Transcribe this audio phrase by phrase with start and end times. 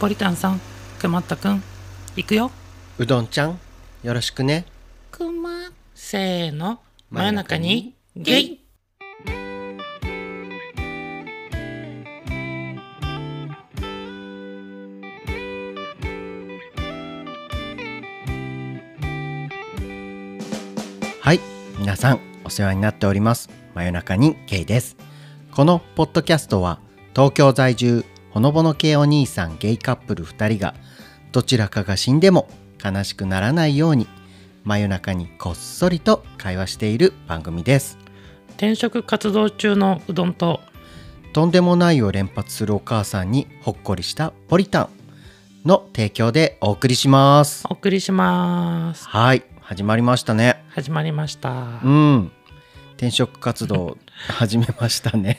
[0.00, 0.60] ポリタンさん
[0.98, 1.62] くまったくん
[2.16, 2.50] 行くよ。
[2.98, 3.58] うどんちゃん
[4.02, 4.66] よろしくね。
[5.10, 6.80] くませーの。
[7.10, 8.60] 真夜中にゲイ。
[21.20, 21.40] はい
[21.78, 23.48] 皆さんお世話になっております。
[23.74, 24.96] 真夜中にゲイです。
[25.52, 26.80] このポッドキャストは
[27.14, 28.04] 東京在住
[28.34, 30.74] ほのぼの系お兄さんゲイカップル2人が
[31.30, 32.48] どちらかが死んでも
[32.84, 34.08] 悲しくならないように
[34.64, 37.96] 真夜中にこっそりと会話している番組です。
[38.56, 40.60] 転職活動中のうどんと
[41.32, 44.88] とんでもないを連発するお母さんにほっこりしたポリタン
[45.64, 47.64] の提供でお送りします。
[47.70, 49.06] お送りします。
[49.06, 50.64] はい始まりましたね。
[50.70, 51.80] 始まりました。
[51.84, 52.32] うん。
[52.96, 53.96] 転職活動
[54.28, 55.38] 始めましたね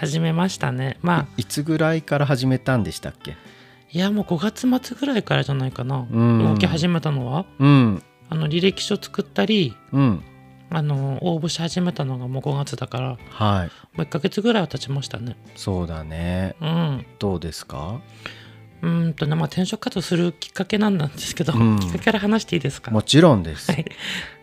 [0.00, 0.96] 始めましたね。
[1.02, 3.36] まあいつぐらいから始めたんでしたっけ？
[3.92, 6.06] いやもう5月末ぐらいからじゃないかな。
[6.10, 6.38] うん。
[6.54, 8.02] 動き始めたのはうん。
[8.30, 10.22] あの履歴書作ったりうん。
[10.70, 13.70] あの応募し始めたのがもう5月だからもはい。
[13.98, 15.36] う1ヶ月ぐらいは経ちましたね。
[15.54, 16.56] そうだね。
[16.62, 17.06] うん。
[17.18, 18.00] どうですか？
[18.80, 21.78] うーんとねまあ転職活動するきっかけなんですけど、うん。
[21.78, 22.90] きっかけから話していいですか？
[22.90, 23.70] もちろんです。
[23.70, 23.84] はい。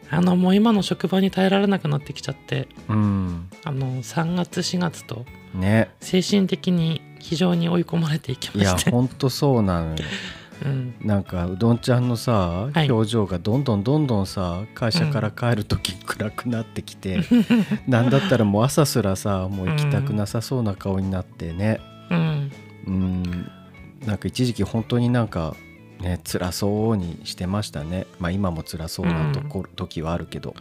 [0.09, 3.49] あのもう今の職場に耐えられなくなってきちゃってうん。
[3.65, 5.25] あの3月4月と
[5.57, 5.89] ね。
[5.99, 9.95] 精神的に非常に追い込まれていきいやまして、ほんとそうなのよ。
[10.65, 12.89] うん、なんかうどんちゃんのさ、はい。
[12.91, 17.19] 表情がどんどんどんどんさ会社から帰る時暗くなってきて、
[17.87, 21.79] なんだったらもう朝すらさもう行きたくなさそうな顔になってね。
[22.09, 22.51] うん、
[22.87, 23.51] うん。
[24.05, 25.55] なんか一時期本当になんか
[25.99, 28.07] ね辛そうにしてましたね。
[28.19, 30.55] まあ今も辛そうなとこ、時はあるけど、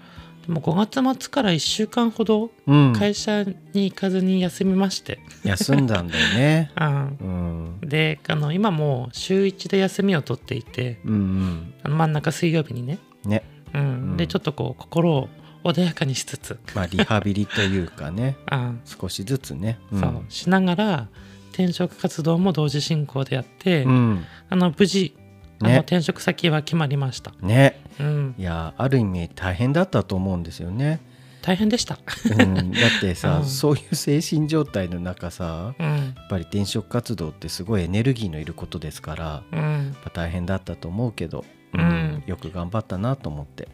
[0.47, 6.71] でも5月末から1週間ほどうん、会社に行かずに休みまして、休んだんだよね。
[6.81, 7.89] うん、うん。
[7.89, 11.75] であの今もう週1で休みを取っていてうんうん。
[11.83, 13.43] あの真ん中水曜日にね、ね。
[13.75, 13.81] うん。
[13.81, 14.17] うん。
[14.17, 15.29] でちょっとこう心を
[15.65, 18.37] 穏やかにしつつ、まあリハビリというかね。
[18.51, 18.81] うん。
[18.85, 20.01] 少しずつね、ん。
[20.01, 20.25] そう。
[20.29, 21.09] しながら
[21.53, 24.25] 転職活動も同時進行でやって、うん。
[24.49, 25.17] あの無事
[25.61, 27.81] あのね転職先は決まりました、ね。
[27.99, 31.01] うん、いやある意味大変だったと思うんですよね、
[31.47, 31.97] 大変でした、
[32.39, 33.45] うん、だってさ、うん。
[33.47, 36.09] そういう精神状態の中さやうん。
[36.09, 42.25] っぱり転職活動ってすごいエネルギーのいることですからやうん、っぱ大変だったと思うけど、うん。
[42.27, 43.65] よく頑張ったなと思って。
[43.65, 43.67] い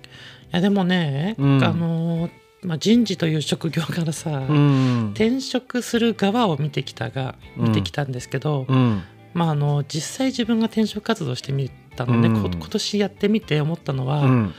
[0.50, 1.64] やでもね、うん。
[1.64, 2.30] あのー
[2.64, 5.10] まあ、人事という職業からさ、うん。
[5.14, 7.68] 転職する側を見てきたがうん。
[7.68, 9.02] 見てきたんですけど、うん
[9.34, 12.42] まああの実際自分が転職活動してみたのね、うん。
[12.42, 14.54] こ今年やってみて思ったのは、うん。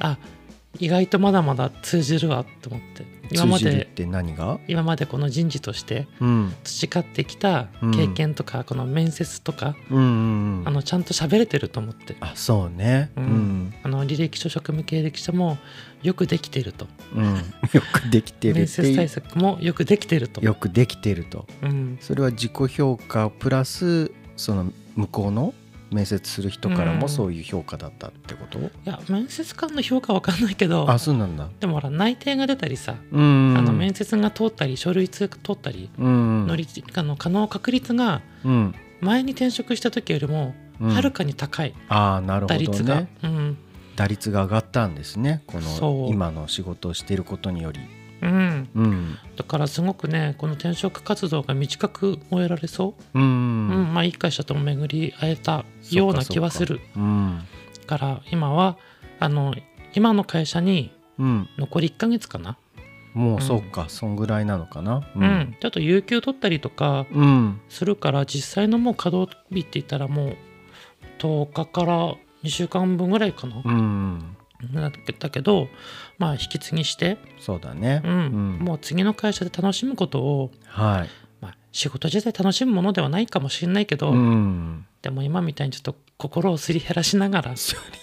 [0.00, 0.18] あ
[0.78, 3.04] 意外とまだまだ通じるわと思って。
[3.30, 10.04] 今までって何が、今までこの人事としてうん、培ってきた経験とか、この面接とかうんうん
[10.60, 10.68] うん。
[10.68, 12.16] あのちゃんと喋れてると思って。
[12.20, 13.10] あそうね。
[13.16, 13.26] ううん。
[13.26, 15.58] ん、あの履歴書職務経歴書も
[16.02, 16.86] よくできていると。
[17.14, 17.34] うん、
[17.72, 21.46] よくできてる面接対策もよくできていると、よくできてると。
[21.62, 25.54] うん、それは自己評価プラスその向こうの
[25.94, 26.98] 面接する人からうん。
[26.98, 31.48] もそういう評価だったってこと、いや面接官の評価わかんないけどあそうなんだ。
[31.60, 33.54] でもほら内定が出たりさ、うん。
[33.56, 36.46] あの面接が通ったり書類通通ったりうん。
[36.46, 38.74] のりあの可能確率がうん。
[39.00, 40.90] 前に転職した時よりもうん。
[40.90, 43.58] はるかに高い、ああなるほど打率が、ねうん。
[43.96, 47.78] 打率が上がったんですねこの今の仕事をしていることにより
[48.24, 49.18] うん、うん。
[49.36, 53.18] だからすごくねこの転職活動が短く終えられそう。
[53.18, 53.22] う、ん。
[53.22, 53.26] う
[53.90, 53.94] ん。
[53.94, 56.80] まあいい会社とも巡り会えたような気はする。
[56.96, 57.40] うん。
[57.86, 58.76] から今は
[59.20, 59.54] あの
[59.94, 61.48] 今の会社にうん。
[61.58, 62.58] 残り1ヶ月かな、
[63.14, 65.08] もうそうか、そんぐらいなのかな。
[65.14, 65.56] うん。
[65.60, 67.60] ちょっと有給取ったりとかうん。
[67.68, 70.36] するから実際のもう稼働日って言ったらもう
[71.18, 74.36] 10日から2週間分ぐらいかな、うん
[74.72, 75.68] だだけど
[76.18, 78.02] まあ引き継ぎして、そうだね。
[78.04, 78.58] うん。
[78.60, 81.08] もう次の会社で楽しむことを、はい。
[81.40, 84.86] まあ、仕事自体楽しむものではないかもしれないけど、うん。
[85.02, 87.54] でも今みたいにちょっと心をすり減らしながら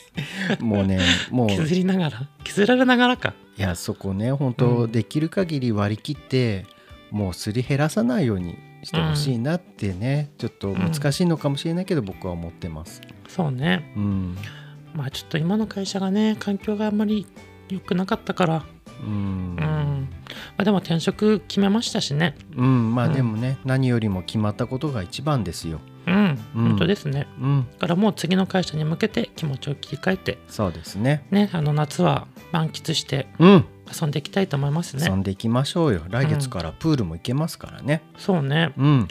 [0.60, 1.00] もうね
[1.32, 1.48] もう。
[1.48, 3.34] 削りながら削られながらか。
[3.58, 4.92] いやそこね本う当ん。
[4.92, 6.66] できる限り割り切って、
[7.12, 13.02] もうすり減らさないようにしてほしいなってね、ちょっと難しいのかもしれないけど、僕は思ってます。
[13.28, 13.94] そうね。
[13.96, 14.38] うん
[14.94, 17.26] まあちょっと今の会社がね環境があんまり
[17.70, 18.66] 良くなかったから。
[19.04, 19.10] うん。
[19.10, 20.08] うん、ま
[20.58, 22.36] あ、でも転職決めましたしね。
[22.56, 22.94] うん。
[22.94, 23.14] まあうん。
[23.14, 25.80] でもね、何よりも決まったことが一番ですよ。
[26.06, 26.68] うん、うん。
[26.70, 27.28] 本当ですね。
[27.40, 27.68] うん。
[27.72, 30.38] だからもう次の会社に向けて気持ちを切り替えて。
[30.48, 31.26] そうですね。
[31.32, 33.66] ねあの夏は満喫してうん。
[34.00, 35.06] 遊んでいきたいと思いますね。
[35.06, 36.02] 遊んでいきましょうよ。
[36.10, 38.02] 来月からプールも行けますからね。
[38.18, 38.74] そうね。
[38.78, 39.08] うん。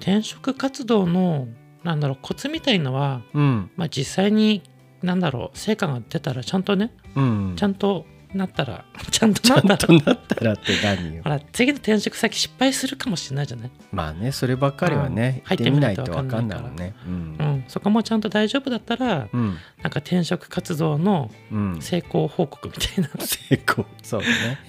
[0.00, 1.48] 転職活動の
[1.84, 3.70] なんだろうコツみたいのは、うん。
[3.76, 4.62] まあ、実際に
[5.04, 7.54] なんだろう成果が出たらちゃんとねうん。
[7.56, 11.22] ちゃんとなったら ちゃんとちゃなんだとなったらって何よ。
[11.22, 16.94] ほら次の転職先失敗するかもしれないじゃない、まあねそればっかりはね入ってみないと分かんないわかんないもんね。
[17.06, 17.12] うん。
[17.12, 19.56] うん、そこもちゃんと大丈夫だったらうん。
[19.82, 21.78] なんか転職活動のうん。
[21.80, 23.86] 成功報告みたいな、成功。
[24.02, 24.26] そうね。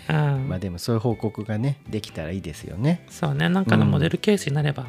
[0.09, 0.49] うん。
[0.49, 3.05] まあでもそういう報告がねできたらいいですよね。
[3.09, 3.49] そうね。
[3.49, 4.85] なんかのモデルケースになれば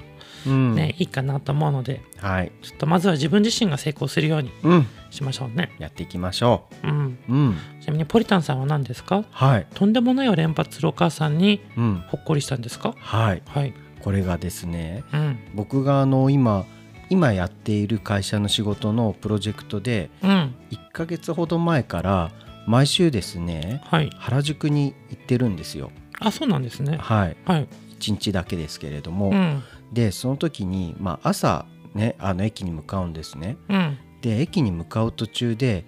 [0.46, 0.74] うん。
[0.74, 2.52] ね、いいかなと思うのではい。
[2.62, 6.86] ちょっとまずは自分自身が成功するようにうんしましょうね、やっていきましょう。
[6.86, 7.56] ん、ううん。
[7.80, 9.24] ちなみにポリタンさんは何ですか？
[9.30, 9.66] はい。
[9.74, 12.04] とんでもないを連発するお母さんにうん。
[12.08, 12.94] ほっこりしたんですか？
[12.98, 13.42] はい。
[13.46, 13.74] はい。
[14.02, 15.38] これがですねうん。
[15.54, 16.64] 僕があの今
[17.08, 20.54] 今やっている会社の仕事のプロジェクトでうん。
[20.70, 22.30] 1ヶ月ほど前から
[22.66, 24.10] 毎週ですねはい。
[24.16, 25.90] 原宿に行ってるんですよ。
[26.20, 26.96] あそうなんですね。
[27.00, 27.36] はい。
[27.44, 27.68] はい。
[28.00, 29.62] 1日だけですけれども、うん。
[29.92, 31.64] でその時に、まあ、朝
[31.94, 33.56] ねあの駅に向かうんですね。
[33.68, 35.84] うんで駅に向かう途中で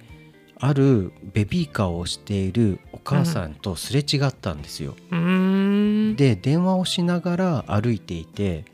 [0.61, 6.17] あるベビーカーを押しているお母さんとすれ違ったんですよ、うーん。
[6.17, 8.65] で電話をしながら歩いていて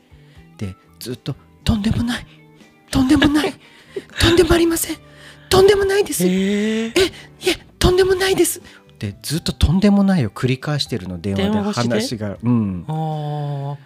[0.57, 2.25] でずっと「とんでもない
[2.89, 3.53] とんでもない
[4.19, 4.97] とんでもありません
[5.49, 6.25] とんでもないです。
[6.25, 7.11] いえー、
[7.51, 8.61] えとんでもないです」
[8.97, 12.37] でずっと「とんでもない」を繰り返してるの電話で電話が。
[12.41, 12.85] うん。
[12.87, 13.77] あ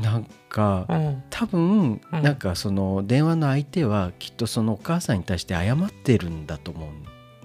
[0.00, 1.22] なんかあうん。
[1.30, 2.22] 多分うん。
[2.22, 6.88] なんかその電話の相手はきっとそのお母さんに対して謝ってるんだと思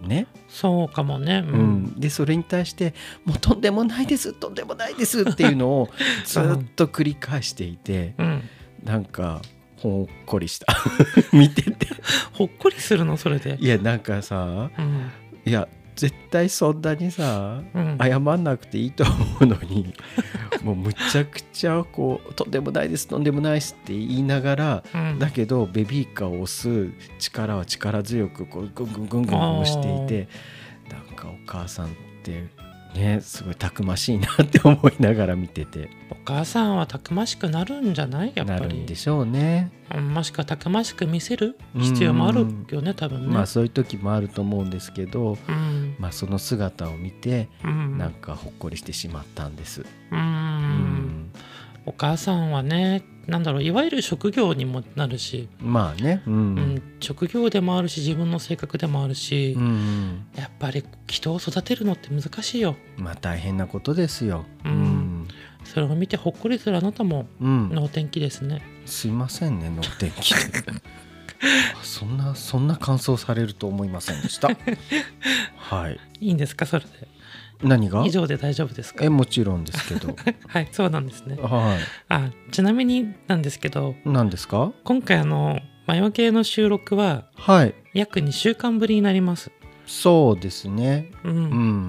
[0.03, 0.27] うね。
[0.47, 1.43] そうかもね。
[1.45, 1.83] ううん。
[1.85, 2.93] ん、でそれに対して
[3.25, 5.89] 「もうとんでもないですとんでもないです」っていうのを
[6.25, 6.43] ずっ
[6.75, 8.43] と繰り返していてうん。
[8.83, 9.41] なんか
[9.77, 10.67] ほっこりした。
[11.33, 11.87] 見てて。
[12.33, 13.17] ほっこりするの？
[13.17, 13.57] それで。
[13.59, 15.11] いやなんかさうん。
[15.45, 15.67] いや
[15.99, 17.97] 絶対そんなにさうん。
[17.99, 19.93] 謝んなくていいと思うのに
[20.63, 25.19] もうむちゃくちゃこう「とんでもないですとんでもないです」って言いながらうん。
[25.19, 30.29] だけどベビーカーを押す力は力強くこうぐんぐんぐんぐん押していて
[30.89, 31.89] なんかお母さんっ
[32.23, 32.47] て
[32.95, 35.89] ねすごいたくましいなって思いながら見てて。
[36.11, 38.33] お母さんはたくましくなるんじゃない？
[38.35, 38.69] やっなぱり。
[38.77, 39.71] るんでしょうね。
[39.95, 43.27] うんもしくはたくましく見せる必要もあるよね多分ね。
[43.33, 45.95] まあそういう時もあると思うんですけど、うん。
[45.99, 47.97] まあ、その姿を見てうん。
[47.97, 49.81] なんかほっこりしてしまったんです。
[49.81, 51.31] ううんん
[51.85, 64.45] お母さんはねなんだろういわゆる職業にもなるし、まあね、うんうん職業でもあるし自分の性格でもあるし、うんうんやっぱり人を育てるのって難しいよまあ大変なことですよ。
[64.65, 65.27] うん
[65.63, 70.33] それを見てほっこりするあなたもうんうん能天気ですねすいませんね、能天気。
[70.33, 70.37] あ
[71.83, 74.49] そんな、そんな感想されると思いませんでした。
[75.55, 75.99] はい。
[76.19, 77.07] いいんですかそれで
[77.61, 78.03] 何が？
[78.05, 79.03] 以上で大丈夫ですか？
[79.05, 80.15] え、もちろんですけど。
[80.47, 81.77] はいそうなんですねは
[82.09, 84.09] あちなみになんですけどい。
[84.09, 84.71] 何ですか？
[84.83, 87.73] 今回あの魔除けの収録ははい。
[87.93, 89.51] 約2週間ぶりになります
[89.85, 91.11] そうですね。
[91.23, 91.41] うん、うっ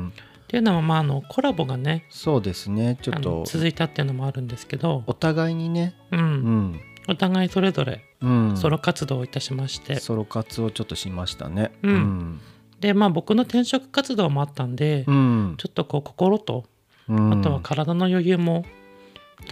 [0.08, 0.12] ん。
[0.48, 2.98] ていうのはまああのコラボがねそうですね。
[3.02, 6.80] ちょっと、続いたっていうのもあるんですけど、お互いにね、うんうん。
[7.08, 8.56] お互いそれぞれうん。
[8.56, 11.70] ソロ活動をいたしまして、ソロ活をちょっとしましたね。
[11.82, 12.40] うん
[12.80, 15.54] でまあ僕の転職活動もあったんで、うん。
[15.58, 16.64] ちょっとこう心と
[17.08, 17.32] うん。
[17.32, 18.64] あとは体の余裕も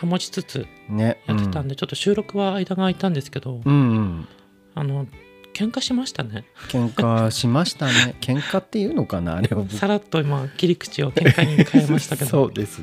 [0.01, 1.23] 保ちつつね。
[1.27, 3.73] やってたんで、ちょっと収録は間が空いたんですけど、うん。
[3.73, 4.29] うん。
[4.75, 5.07] あの
[5.55, 8.14] 喧嘩しましたね喧嘩しましたね。
[8.21, 12.81] 喧嘩 っていうのかなあれを僕さらっと今切り口を喧嘩に変えましたけど そうです。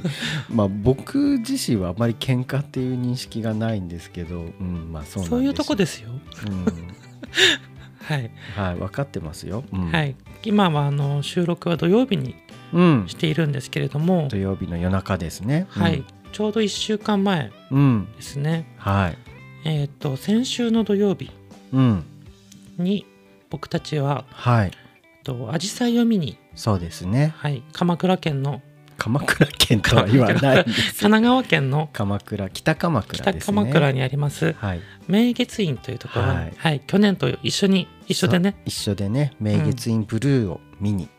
[0.50, 5.24] まあ僕自身はあまり喧嘩っていう認識がないんですけど、うん、まあそう。
[5.24, 6.10] そういうとこですよ
[6.48, 6.66] うん、
[8.04, 9.64] はい、はい、分かってますよ。
[9.72, 12.36] うん、はい今はあの収録は土曜日に
[12.74, 13.06] うん。
[13.08, 15.68] しているんですけれども、土曜日の夜中ですね。
[15.70, 17.80] はい、ちょうど1週間前うん。
[17.80, 18.16] うん。
[18.16, 19.18] ですねはい。
[19.66, 21.32] えっ、と先週の土曜日
[21.74, 22.04] うん。
[22.78, 23.06] に
[23.50, 24.72] 僕たちははい。
[25.24, 27.34] と紫陽花を見に、そうですね。
[27.38, 28.62] はい、鎌倉県の
[28.98, 30.40] 鎌倉県とは言わない。
[30.64, 33.56] 神奈川県の鎌倉、北鎌倉北ですね。
[33.58, 34.82] 鎌倉にありますはい。
[35.08, 41.10] 明月院というところに、ははいい去年と一緒に一緒でね一緒でね、明月院ブルーを見に。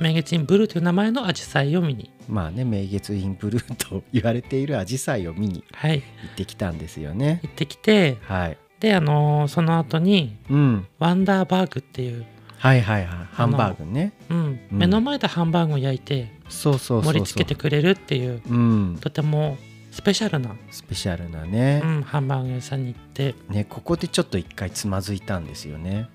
[0.00, 7.40] 明月院ブルーという名前の紫陽花を見に、まあね、明月院ブルーと言われている紫陽花を見にはい、行ってきたんですよね。
[7.42, 8.58] 行ってきてはい。
[8.80, 10.86] であのーその後にうん。
[10.98, 12.26] ワンダーバーグっていう、
[12.64, 13.28] はいはいはい。
[13.30, 14.14] ハンバーグね。
[14.30, 17.02] うんうん目の前でハンバーグを焼いてそうそう。
[17.02, 18.98] 盛り付けてくれるっていううん。
[19.02, 19.58] とても
[19.90, 21.86] スペシャルな、スペシャルなねう。
[21.86, 26.08] ん、ハンバーグ屋さんに行って、ね、ここでちょっと一回つまずいたんですよね。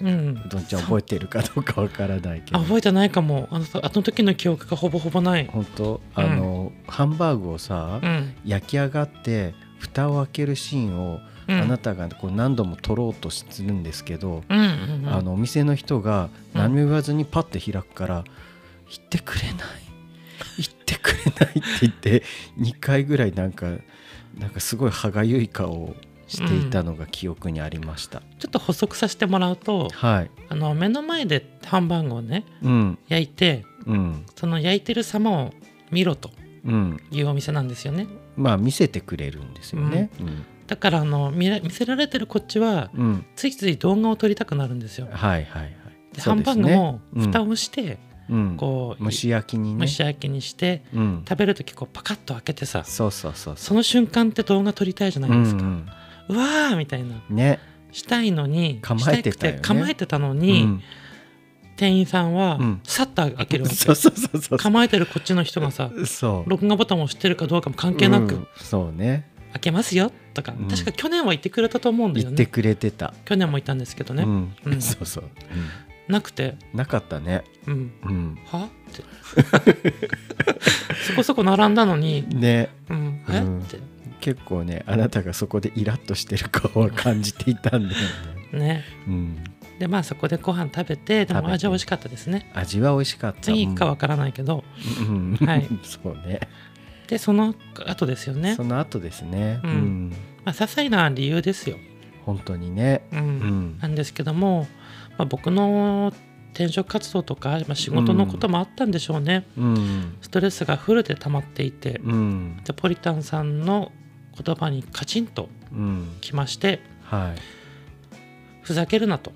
[0.00, 0.08] うん
[0.46, 2.58] う、どんちゃん覚えてるかどうかわからないけど。
[2.58, 6.00] あ覚えてないかもあのあの時の記憶がほぼほぼない、本当？
[6.14, 15.12] あの、ハンバーグをさ、うん、焼き上がって蓋を開けるシーンをうんあなたがこう何度も取ろうとするんですけど、うんうんうん。
[15.12, 16.60] あのお店の人がうん。
[16.60, 18.24] 何も言わずにパッて開くから
[18.90, 19.56] 「言ってくれない
[20.58, 22.22] 言ってくれない」って言って
[22.58, 23.66] 2回ぐらいなんか
[24.38, 25.96] なんかすごい歯がゆい顔を
[26.28, 30.30] していたのが記憶にありました、ちょっと補足させてもらうとはい。
[30.48, 32.98] あの目の前でハンバーグをねうん。
[33.08, 34.26] 焼いてうん。
[34.34, 35.54] その焼いてる様を
[35.92, 36.30] 見ろと
[36.64, 37.00] うん。
[37.12, 38.08] いうお店なんですよね。
[38.36, 40.10] まあ見せてくれるんですよね。
[40.20, 43.26] うん、だからあの見ら見せられてるこっちはうん。
[43.36, 45.08] ついつい動画を撮りたくなるんですよ。
[45.10, 45.72] はいはいはい。
[46.14, 47.50] でハンバーグも蓋うん。
[47.50, 48.56] をしてうん。
[48.56, 49.86] こう蒸し焼きにね。
[49.86, 51.24] 蒸し焼きにしてうん。
[51.28, 55.86] 食べる時こうパカッと開けてさそうそうそうそその瞬間って動画撮りたいじゃなういですか、ん
[56.28, 57.22] うわーみたいな。
[57.30, 57.60] うんね。
[57.92, 59.58] したいのに構えてたよね。
[59.58, 60.82] したく構えてたのに、うん。
[61.76, 62.80] 店員さんはうん。
[62.84, 65.90] さっと開けるわけ、そうそうそうそう構えてるこっちの人がさ
[66.46, 68.46] 録画ボタンを押してるかどうかも関係なく、うん。
[68.56, 70.68] そうね開けますよとか、うん。
[70.68, 72.36] 確か去年は言ってくれたと思うんだよね。
[72.36, 74.54] 言ってくれてた、去年も言ったんですけどね、うん。
[74.64, 74.80] うん。
[74.82, 75.24] そうそう、
[76.08, 76.56] なくて。
[76.72, 77.44] うんなかったね。
[77.66, 77.92] うん。
[78.04, 78.38] うん。
[78.46, 78.68] は？
[78.68, 79.02] って。
[81.08, 82.70] そこそこ並んだのに、ね。
[82.88, 83.60] うん、え、うん。
[83.60, 83.78] って。
[84.26, 88.00] 結構ねあなたがそこでイラッとしてる顔は感じていたんだよ
[88.52, 88.84] ね、 ね。
[89.06, 89.44] うん、
[89.78, 92.50] でまあそこでご飯食べてでも味は美味しかったですね。
[92.52, 93.40] 味は美味しかった。
[93.42, 94.64] 次かわからないけど、
[95.08, 95.68] うん、はい。
[95.84, 96.40] そうね
[97.08, 97.54] でその
[97.86, 98.54] 後ですよね。
[98.54, 99.60] その後ですね。
[99.62, 99.74] ううん。
[100.08, 100.10] ん、
[100.44, 101.76] まあ些細な理由ですよ、
[102.24, 103.06] 本当にね。
[103.12, 103.18] うん。
[103.18, 103.78] うん。
[103.80, 104.66] なんですけども、
[105.18, 106.12] まあ、僕の
[106.52, 110.16] 転職活動とか、まあ、仕事のこともあったんでしょうね、うん。
[110.22, 112.56] ストレスがフルで溜まっていて、うん。
[112.64, 113.92] でポリタンさんの
[114.42, 116.16] 言葉にカチンとうん。
[116.20, 117.40] きましてはい。
[118.62, 119.32] ふざけるなと。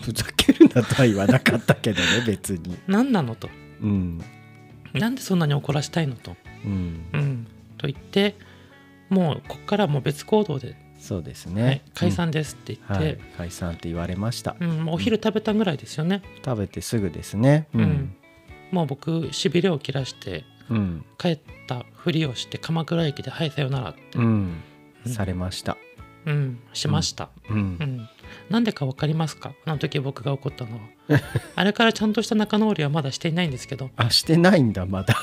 [0.00, 2.76] ふざけるなとは言わなかったけどね別に。
[2.88, 3.48] 何なのと。
[3.80, 4.20] うん。
[4.94, 7.06] なんでそんなに怒らしたいのと、うん。
[7.12, 7.46] うん、
[7.78, 8.34] と言って
[9.10, 12.96] もうこっからもう別行動で、そうですはいね、解散ですってうん。
[12.96, 13.04] はい。
[13.04, 14.56] 言って、解散って言われました。
[14.58, 17.68] うんお昼食べたぐらいですよね、食べてすぐですね。
[17.74, 18.16] ううん。
[18.70, 21.04] もう僕しびれを切らしてうん。
[21.18, 24.62] 帰ったふりをして鎌倉駅で「はいさよなら」って、うん。
[25.06, 25.12] うん。
[25.12, 25.76] されました。
[26.26, 27.56] うん、しました、うん。
[27.56, 28.08] うん。
[28.48, 29.52] なんでか分かりますか？
[29.66, 30.80] あの時僕が怒ったのは。
[31.54, 35.14] あれからちゃんとした仲直りはまだしていないんですけど、あしてないんだまだ。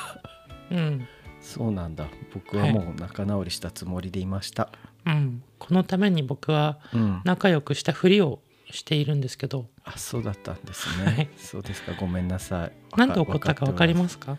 [0.69, 1.07] うん
[1.41, 2.07] そうなんだ。
[2.33, 4.69] 僕はもう仲直りしたつもりでいました。
[5.05, 7.21] うん、このために僕はうん。
[7.25, 9.67] 仲良くしたふりをしているんですけど。
[9.83, 11.17] あそうだったんですはい。
[11.17, 11.93] ねそうですか。
[12.00, 12.71] ごめんなさい。
[12.98, 14.38] なんで怒ったか分かりすますか？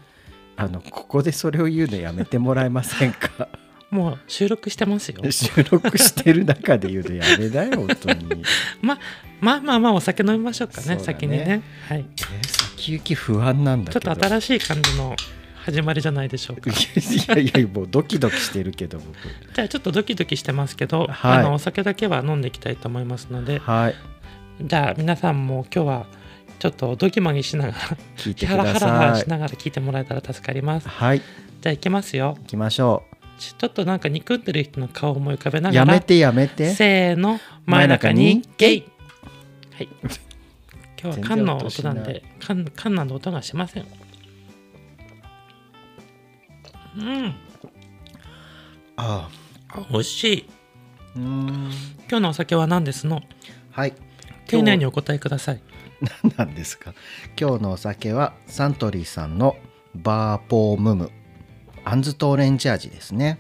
[0.57, 3.49] あのここでそれを言うのやめてもらえませんか？
[3.91, 5.21] もう収録してますよ。
[5.31, 8.43] 収録してる中で言うのやめだよ本当に。
[8.81, 8.99] ま
[9.41, 11.03] まあまあまあお酒飲みましょうかねね。
[11.03, 15.15] 先にね、はい、え先行き不安なんだちょっと新しい感じの
[15.65, 16.71] 始まりじゃないでしょうか。
[16.71, 16.75] い
[17.29, 19.17] やいやもうドキドキしてるけど僕。
[19.55, 21.39] じゃあちょっとドキドキしてますけど、はい。
[21.39, 23.95] あのお酒だけは飲んでいきたいと思いますのではい。
[24.61, 26.07] じゃあ皆さんも今日は
[26.59, 27.79] ちょっとドキマギしながら
[28.17, 30.89] 聞いてくハラだハラしながら聞いてもらえたら助かります。
[30.89, 31.19] はい。
[31.19, 32.37] じゃあ行きますよ。
[32.41, 33.05] 行きましょ
[33.39, 36.75] ちちょっとなんか憎んでる人の顔を思い浮かべなうがらやめてやめて。
[36.75, 38.85] せーの真夜中にゲイ。
[39.75, 39.89] はい。
[41.03, 43.87] 今日はカンの音なんでカンカンナの音がしません
[46.97, 47.35] うん。
[48.97, 49.29] あ
[49.91, 50.49] 美味しい。
[51.17, 51.71] ーうーん。
[52.09, 53.23] 今日のお酒は何ですの？
[53.71, 53.95] はい。
[54.47, 55.63] 丁寧にお答えください。
[56.23, 56.95] 何なんですか？
[57.41, 59.57] 今日のお酒はサントリーさんの
[59.95, 61.11] バーポームム。
[61.85, 63.39] あんずとオレンジ味ですね。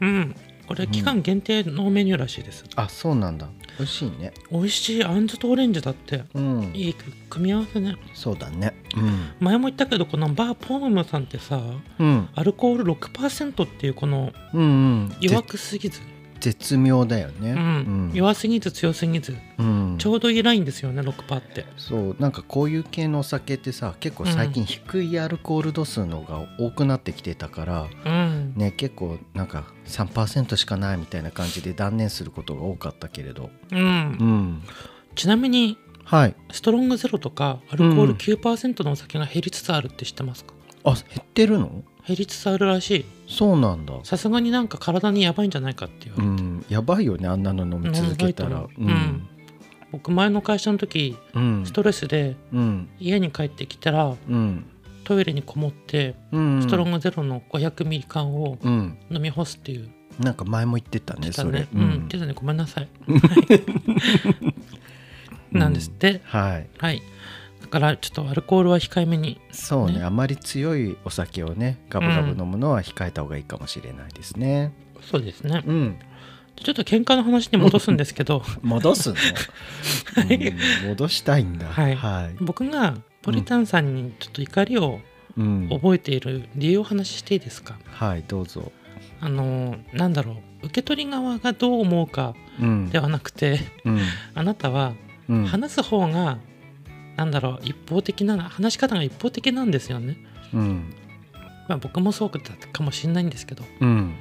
[0.00, 3.48] うんこれ期間限定のメニューらしいです、あそうなんだ。
[3.78, 4.32] 美味しいね。
[4.52, 5.04] 美味しい。
[5.04, 6.24] あんずとオレンジだって。
[6.34, 6.70] うん。
[6.74, 6.94] いい
[7.28, 7.96] 組み合わせね。
[8.14, 8.74] そうだね。
[8.96, 9.30] うん。
[9.40, 11.60] 前も言ったけどこのバーポームさんってさ
[11.98, 12.28] うん。
[12.34, 14.64] アルコール6%っていうこのうんう
[15.06, 15.16] ん。
[15.20, 16.04] 弱くすぎず、ぜ
[16.44, 17.52] 絶妙だよね。
[17.52, 18.10] うん。
[18.12, 19.34] 弱すぎず強すぎず。
[19.56, 19.96] うん。
[19.98, 22.16] ちょうどいいラインですよね6%ってそう。
[22.18, 28.52] なんかこういう系のお酒ってさ結構最近低いアルコール度数のが多くなってきてたから、うん。
[28.56, 33.48] ね結構なんか3%しかないみたいな感じで断念することが多かったけれど。
[33.72, 33.78] うん。
[33.80, 34.62] うん。
[35.14, 36.36] ちなみにはい。
[36.52, 38.16] ストロングゼロとかアルコールうん。
[38.16, 40.52] 9%のお酒が減りつつあるって知ってますか？
[40.84, 41.82] あ減ってるの？
[42.06, 43.04] 減りつつあるらしい。
[43.26, 43.94] そうなんだ。
[44.04, 48.50] さすがになんか体にやばいんじゃないかって言われて、うんやばいよねあんなの飲み続けたら。
[48.50, 48.90] 飲みたいと思う。
[48.90, 49.28] うん。
[49.92, 51.66] 僕前の会社の時うん。
[51.66, 52.88] ストレスでうん。
[52.98, 54.66] 家に帰ってきたらうん。
[55.04, 58.98] トイレにこもってうんストロングゼロの500ミリ缶をうん。
[59.10, 59.88] 飲み干すっていう。
[60.20, 61.60] なんか前も言ってたねそれ。
[61.60, 61.90] ねうん。
[61.90, 62.34] 言ってたね。
[62.34, 63.14] ごめんなさい、 は
[65.52, 65.58] い。
[65.58, 66.20] なんですって。
[66.24, 66.68] はい。
[66.78, 66.98] はい。
[66.98, 67.04] だ
[67.80, 69.40] からちょっとアルコールは控えめに。
[69.50, 70.04] そうねね。
[70.04, 74.72] あまり強いお酒をねガブガブ飲むのは控えた方がいいかもしれないですね。
[75.02, 75.62] そうですね。
[75.66, 75.96] うん。
[76.56, 78.42] ちょっと喧嘩の話に戻すんですけど。
[78.62, 81.66] 戻すの、はいうん戻したいんだ。
[81.66, 81.96] はい。
[81.96, 82.36] はい。
[82.40, 85.00] 僕がポリタンさんにちょっと怒りを
[85.36, 85.68] うん。
[85.68, 87.76] 覚えている理由をお話ししていいですか？
[87.86, 88.70] はいどうぞ。
[89.20, 90.66] あのなんだろう。
[90.66, 92.88] 受け取り側がどう思うかうん。
[92.90, 94.00] ではなくてうん。
[94.34, 94.94] あなたは
[95.28, 95.46] うん。
[95.46, 96.38] 話す方が
[97.16, 100.16] なんだろう一方的な話し方が一方的なんですよね。
[100.52, 100.94] うん。
[101.68, 103.64] まあ、僕もそうだったかもしれないんですけど。
[103.80, 104.14] うん。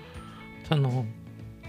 [0.68, 1.06] その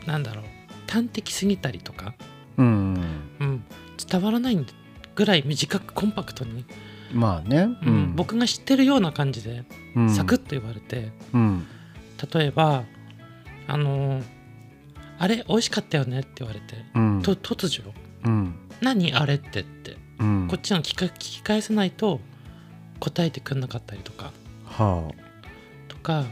[0.06, 0.44] なんだろう
[0.90, 2.14] 端的すぎたりとか、
[2.56, 2.94] うん。
[3.40, 3.64] うん、
[4.10, 4.66] 伝わらない
[5.14, 6.64] ぐらい短くコンパクトに、
[7.12, 7.68] まあね。
[7.84, 8.12] うん。
[8.14, 9.64] 僕が知ってるような感じで
[9.96, 10.10] うん。
[10.10, 11.66] サクッと言われて、うん。
[12.32, 12.84] 例えば
[13.66, 14.22] 「あの
[15.18, 17.22] あれ美味しかったよね」って言われて、うん。
[17.22, 17.92] と突如。
[18.24, 18.54] うん
[18.84, 19.96] 「何あれって」って。
[20.18, 20.48] うん。
[20.48, 22.20] こっちが聞きか聞き返さないと
[23.00, 24.32] 答えてくんなかったりとか。
[24.66, 25.10] は
[25.88, 26.24] とか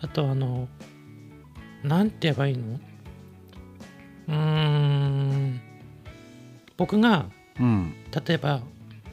[0.00, 0.68] あとあの
[1.82, 2.80] なんて言えばいいの？
[4.28, 5.60] うーん。
[6.76, 7.26] 僕があ
[7.60, 7.94] うん。
[8.26, 8.62] 例えば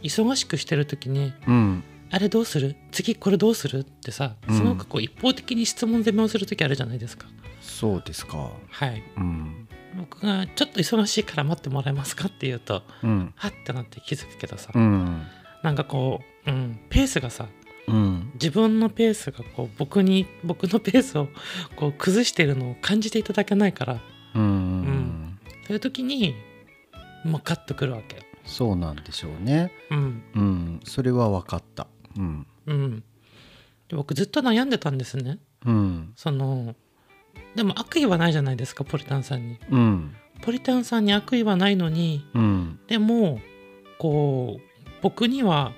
[0.03, 2.75] 忙しくしてる時にうん「あれどうする？
[2.91, 4.57] 次これどうする?」ってさうん。
[4.57, 7.27] すごくこう一方的に質問攻めをする時あるじゃないですか。
[7.61, 8.51] そうですか。
[8.69, 9.03] はい。
[9.17, 13.33] うん僕が「ちょっと忙しいから待ってもらえますか?」って言うとうん。
[13.35, 15.23] はってなって気づくけどさ、うん。
[15.63, 17.47] なんかこう、うん、ペースがさ
[17.87, 18.31] うん。
[18.35, 21.29] 自分のペースがこう僕に僕のペースを
[21.75, 24.01] こう崩しているのを感じていただけないから
[24.35, 24.81] うん。
[24.81, 25.39] ん。
[25.67, 26.35] そういう時に
[27.25, 29.71] もうカッとくるわけそうなんでしょうね。
[29.91, 30.23] うん。
[30.33, 30.79] うん。
[30.83, 31.87] それは分かった。
[32.17, 32.47] うん。
[32.65, 33.03] うん。
[33.87, 35.37] で僕ずっと悩んでたんですね。
[35.65, 36.13] うん。
[36.15, 36.75] その
[37.55, 39.57] でも悪意はないじゃないですかポリタンさんに。
[39.69, 40.15] うん。
[40.41, 42.79] ポリタンさんに悪意はないのにうん。
[42.87, 43.39] でも
[43.99, 45.73] こう僕には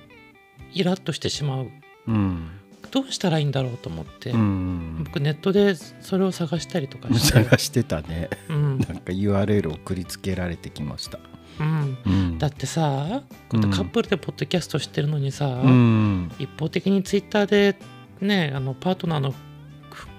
[0.72, 1.70] イラッとしてしまう。
[2.08, 2.50] うん。
[2.90, 8.30] どうしたらいいんだろうと思って、うん僕ネットでそれを探したりとかして、探してたね。
[8.48, 8.78] うん。
[8.78, 11.18] なんか URL 送りつけられてきました。
[11.58, 12.38] うん、うん。
[12.38, 16.32] だってさカップルでポッドキャストしてるのにさ、うん。
[16.38, 17.76] 一方的にツイッターで
[18.20, 19.34] ねあのパートナーの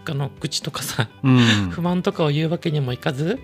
[0.05, 1.69] ふあの愚痴とかさうん。
[1.71, 3.39] 不満とかを言うわけにもいかず、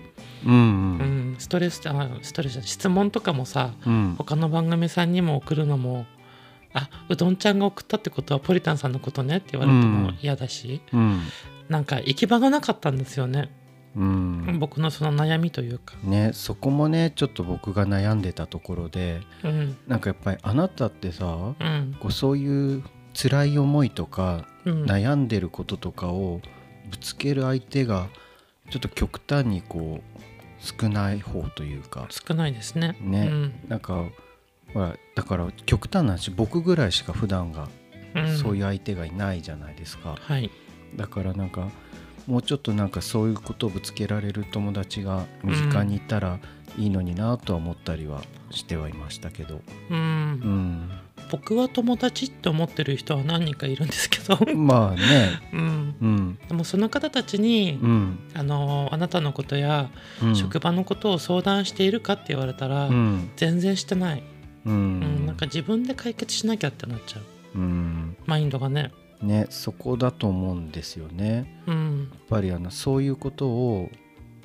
[0.45, 0.57] うんう
[1.03, 1.35] ん。
[1.39, 4.15] ストレスあストレス質問とかもさうん。
[4.17, 6.05] 他の番組さんにも送るのも
[6.73, 11.21] あうどんちゃんが送ったってことはポリタンさんのことねって言われても嫌だし、うん。
[11.67, 13.49] なんか行き場がなかったんですよね、
[13.95, 14.57] うん。
[14.59, 19.77] 僕のその悩みというか、ねそこもねちょっと僕が悩んでたところでうん。
[19.87, 21.97] なんかやっぱりあなたってさうん。
[21.99, 26.39] こうそういう辛い思いとかうん、悩んでることとかを
[26.91, 28.09] ぶつける相手が
[28.69, 30.21] ちょっと極端にこう
[30.59, 32.05] 少ない方というか。
[32.11, 32.95] 少ないですね。
[33.01, 33.27] ね。
[33.31, 33.53] うん。
[33.67, 34.05] なんか
[34.71, 37.67] ほらだから極端な話僕ぐらいしか普段が
[38.15, 40.51] うん、そういう相手がいないじゃないですか、はい、
[40.95, 41.69] だからなんか
[42.27, 46.39] もうちょっとなんかそういうことをぶつけられる友達が身近にいたら
[46.77, 48.21] いいのになとは思ったりは
[48.51, 49.97] してはいましたけど、うん。
[49.97, 50.91] うん、
[51.29, 55.39] 僕は友達って思ってる人は何人かいるんですけど、まあね。
[55.53, 56.39] うん、うん。
[56.47, 58.19] でもその方たちに、うん。
[58.33, 59.89] あのあなたのことや
[60.21, 60.35] うん。
[60.35, 63.29] 職場のことを相談しているかって言われたら、うん。
[63.35, 64.23] 全然してない、
[64.65, 65.25] ううんん。
[65.25, 67.59] なんか自分で解決しなきゃってなっちゃう。
[67.59, 68.17] うん。
[68.25, 68.91] マインドがね。
[69.21, 71.61] ねそこだと思うんですよね。
[71.67, 72.09] うん。
[72.11, 73.89] やっぱりあのそういうことを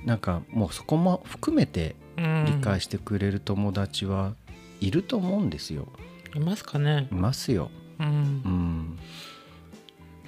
[0.05, 4.35] なんかもうそこも含めてうん、理解してくれる友達は
[4.81, 5.89] いると思うんですよ
[6.35, 7.09] いますかね。
[7.11, 7.15] い。
[7.15, 7.71] ますよ。
[7.99, 8.07] うん。
[8.07, 8.11] う
[8.49, 8.99] ん。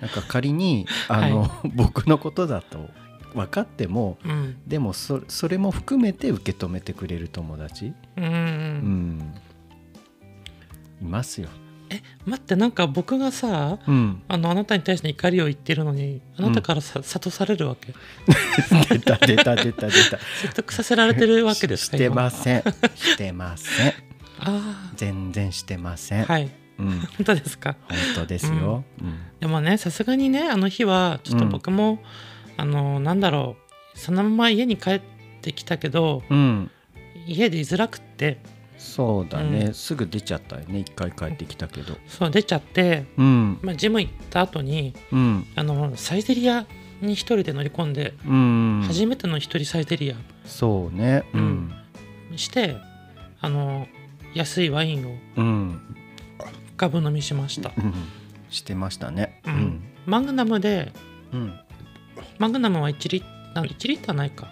[0.01, 2.89] なんか仮に あの、僕のことだと
[3.35, 4.57] 分かってもうん。
[4.67, 8.25] でもそそれも含めて受け止めてくれる友達、うん。
[8.25, 9.35] うん、
[11.03, 11.49] いますよ。
[11.91, 17.95] え待ってなんか僕がさうん、あのあなたに対して怒りを言ってるのにあなたからさ、諭されるわけ？
[18.91, 20.19] 出た出た出た出た。
[20.43, 21.97] 説得させられてるわけですか？
[21.97, 22.63] して今ません。
[22.95, 23.95] してません。
[24.41, 26.23] あ全然してません。
[26.23, 26.51] あはい。
[26.79, 27.77] うん、本当ですか？
[27.89, 28.85] 本当ですよ。
[29.41, 31.99] でもねさすがにねあの日はちょっと僕も、
[32.57, 33.57] あのなんだろ
[33.95, 35.01] うそのまま家に帰っ
[35.43, 36.71] てきたけどうん、うん、
[37.27, 38.39] 家で居づらくって。
[38.79, 40.79] そうだね、うすぐ出ちゃったよね。
[40.79, 41.97] 一回帰ってきたけど。
[42.07, 46.65] そう出ちゃって、うん、まあ、ジム行った後にうん、あのサイゼリア
[47.01, 51.25] に一人で乗り込んで、うん、初めての一人サイゼリアそうね。
[51.35, 51.73] うん、
[52.37, 52.77] して
[53.41, 53.89] あの
[54.39, 55.81] 安いワインをうん、
[56.77, 57.73] ガブ飲みしました。
[57.77, 57.93] うん、
[58.51, 59.41] してましたね。
[59.45, 59.57] ううん。
[59.57, 60.93] ん、マグナムで
[61.33, 61.59] うん、
[62.39, 63.25] マグナムは1リッ
[63.55, 64.49] 1リッターないか。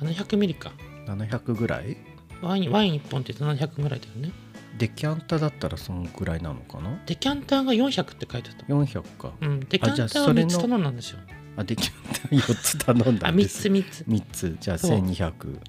[0.00, 0.72] 700ミリか。
[1.06, 1.96] 700ぐらい？
[2.42, 4.32] ワインワイン1本って言って700ぐらいだよね。
[4.78, 7.00] デキャンタだったらそのぐらいなのかな？
[7.06, 9.32] デキャンターが400って書いてた ?400 か。
[9.40, 9.60] うん。
[9.60, 11.18] デキャンターはじゃあそれの3つ頼んだんですよ。
[11.56, 11.88] あで き
[12.30, 13.62] 4つ頼んだあ3んです。
[13.62, 14.04] つ3つ。
[14.08, 14.56] 3つ。
[14.60, 15.60] じゃあそう1200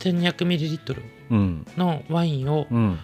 [0.00, 1.66] 1200ミリリットルうん。
[1.76, 2.98] のワインをうん。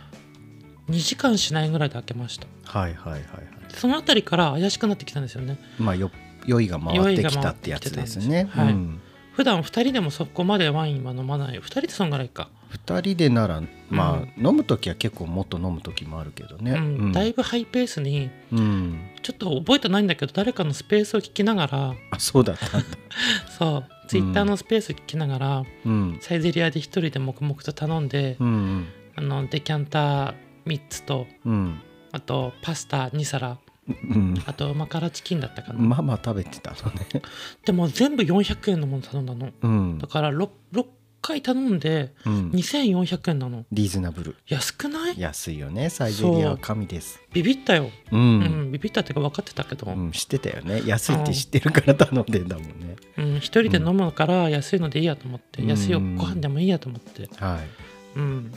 [0.88, 2.46] 2時間しないぐらいで開けました。
[2.64, 3.22] はいはいはいはい。
[3.70, 5.58] そのあたりから怪しくなってきたんですよね。
[5.78, 6.10] まあよ
[6.46, 8.48] 酔いが回ってきたってやつですね。
[8.56, 9.00] 酔いうん。
[9.32, 11.58] 普段2人でもそこまでワインは飲まない。
[11.58, 12.48] 2人でそんぐらいか、
[12.86, 16.72] 2人でならまあ、飲む時は結構もっと飲む時もあるけどね。
[16.72, 17.12] うん。
[17.12, 19.10] だいぶハイペースにうん。
[19.22, 21.94] ちょっと覚えてないんだけど誰かのスペースを聞きながら。
[22.10, 22.86] あそうだったんだ。
[23.58, 26.18] そうツイッターのスペースを聞きながら、うん。
[26.20, 28.86] サイゼリアで1人で黙々と頼んで、うん
[29.18, 30.34] あのデキャンター
[30.66, 31.80] 3つとうん。
[32.12, 34.34] あとパスタ2皿うん。
[34.46, 37.22] あとマカラチキンだったかな、まあまあ食べてたのね。
[37.64, 39.50] でも全部400円のもの頼んだの。
[39.62, 39.98] うん。
[39.98, 40.86] だから 6, 6
[41.26, 42.50] 回頼んでうん。
[42.50, 43.64] 2400円なの。
[43.72, 44.36] リーズナブル。
[44.46, 45.18] 安くない？
[45.18, 45.90] 安いよね。
[45.90, 47.20] サイゼリアは神です。
[47.32, 50.82] ビビったよ、ううんん、ビビったっていうか分かってたけど、うん、知ってたよね。
[50.86, 52.96] 安いって知ってるから頼んでんだもんね。
[53.18, 55.68] うん、一人で飲むから安いのでいいやと思って、うん。
[55.68, 58.18] 安いご飯でもいいやと思って、はい。
[58.18, 58.52] うん、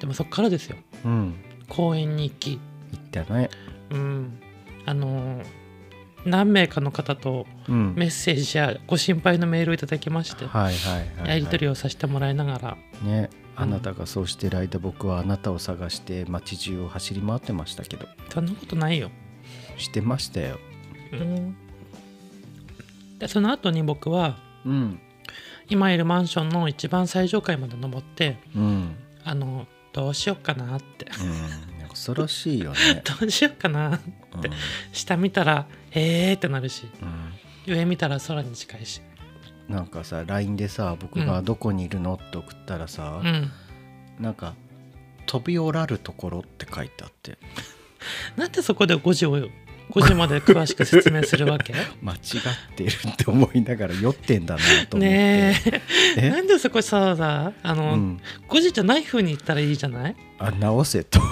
[0.00, 0.76] でもそっからですよ。
[1.04, 1.34] うん。
[1.68, 2.58] 公園に行き、
[2.92, 3.50] 言ったね。
[3.90, 4.38] うん、
[4.84, 5.65] あのー
[6.26, 7.94] 何名かの方とうん。
[7.96, 18.06] メッセージやご心配のメールをいただきまして、はいはいはい、はい、やり取りをさせてもらいながら、ねあなたがそうしてる間僕はあなたを探して街中を走り回ってましたけど。
[18.28, 19.10] そんなことないよ、
[19.78, 20.58] してましたよ。
[21.12, 21.56] うん、
[23.18, 24.36] でその後に僕は
[24.66, 25.00] うん。
[25.68, 28.96] 今いるマンションの一番最上階まで登ってうん。
[29.24, 31.06] あのどうしようかなって。
[31.06, 33.88] うん恐ろしいよね、 どうしようかな。
[33.88, 33.98] うん。
[34.92, 36.86] 下見たらへーってなるし。
[37.66, 37.74] うん。
[37.74, 39.00] 上見たら空に近いし。
[39.66, 43.50] なんかさ LINE でさ僕が「どこにいるの?」って送ったらさ、うん。
[44.20, 44.54] なんか
[45.26, 47.38] 「飛び降らるところ」って書いてあって。
[48.36, 49.48] なんでそこで5時を
[49.90, 51.72] 5時まで詳しく説明するわけ？
[52.02, 52.20] 間違っ
[52.74, 55.08] てるって思いながら酔ってんだなと思って。
[55.08, 55.82] ねえ。
[56.16, 56.30] え？
[56.30, 60.16] なんでそこささあの、うん、5時じゃない風に言ったらいいじゃない？
[60.38, 61.18] あ直せと、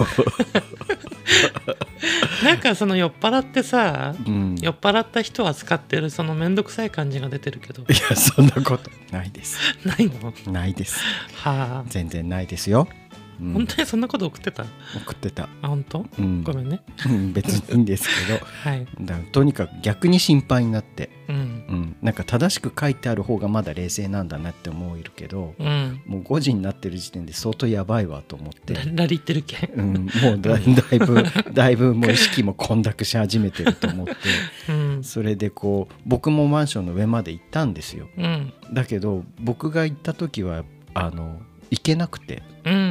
[2.43, 7.83] なんかその酔っ払ってさうん、い酔っ払った人は使ってるその面倒くさい感じが出てるけど。
[7.87, 9.59] やそんなことないです。
[9.85, 10.33] ないの？
[10.51, 10.99] ないです。
[11.35, 11.89] はあ。
[11.89, 12.87] 全然ないですよ、
[13.39, 13.53] うん。
[13.53, 14.65] 本当にそんなこと送ってた？
[14.95, 16.05] 送ってた、あ本当？
[16.19, 16.43] うん。
[16.43, 16.81] ごめんね。
[17.07, 17.33] うん。
[17.33, 18.39] 別にいいんですけど。
[18.63, 18.87] はい。
[19.01, 21.35] だとにかく逆に心配になって、うん。
[21.35, 21.39] う
[21.73, 26.01] ん、なんか正しく書いてある方がまだ冷静なんだなって思えるけどうん。
[26.05, 28.73] もう5時になってる時点で相当やばいわと思って。
[28.73, 34.13] ラ、 ラリってるけうん、もうだだいぶ だいぶもう意識も混濁し始めてると思って。
[34.69, 35.03] うん。
[35.03, 38.07] それでこう僕もマンションの上まで行ったんですよ。
[38.17, 38.53] うん。
[38.73, 41.41] だけど僕が行った時はあの
[41.75, 42.81] 行けなくて、うんううん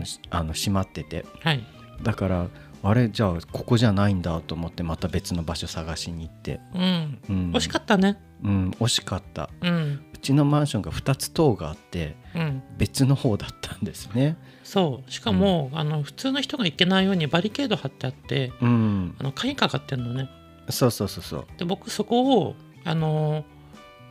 [0.00, 1.24] んあの閉まってて。
[1.40, 1.64] はい。
[2.02, 2.48] だから
[2.82, 7.18] あれじゃあここじゃないんだと思ってまた別の場所探しに行って、うん。
[7.28, 8.18] うん、惜しかったね。
[8.44, 9.48] うん惜しかった。
[9.62, 10.00] うん。
[10.14, 12.62] うちのマンションが2つ棟があってうん。
[12.76, 14.36] 別の方だったんですね。
[14.62, 15.10] そう。
[15.10, 19.16] しかも、あの普通の人が行けないようにバリケード張ってあってうん。
[19.18, 20.28] あの鍵かかってんのね。
[20.68, 21.46] そうそうそうそう。
[21.56, 23.44] で僕そこをあの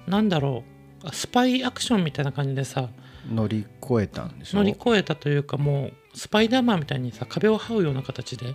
[0.08, 0.64] なんだろ
[1.04, 2.90] うスパイアクションみたいな感じでさ
[3.32, 4.58] 乗り越えたんでしょ？
[4.58, 8.54] 乗り越えたというかもうスパイダーマンみたいにさ壁を這うような形で、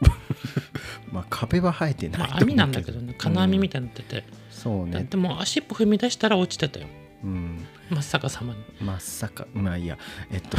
[1.13, 5.07] まあ壁は生えてないまあ、と思う網なんだけどね金網みたいになってて、そうね。
[5.11, 6.87] でも足一歩踏み出したら落ちてたよ。
[7.25, 8.61] うん真っ逆さまに。
[8.81, 9.99] まさかまあいいや。
[10.31, 10.57] えっと。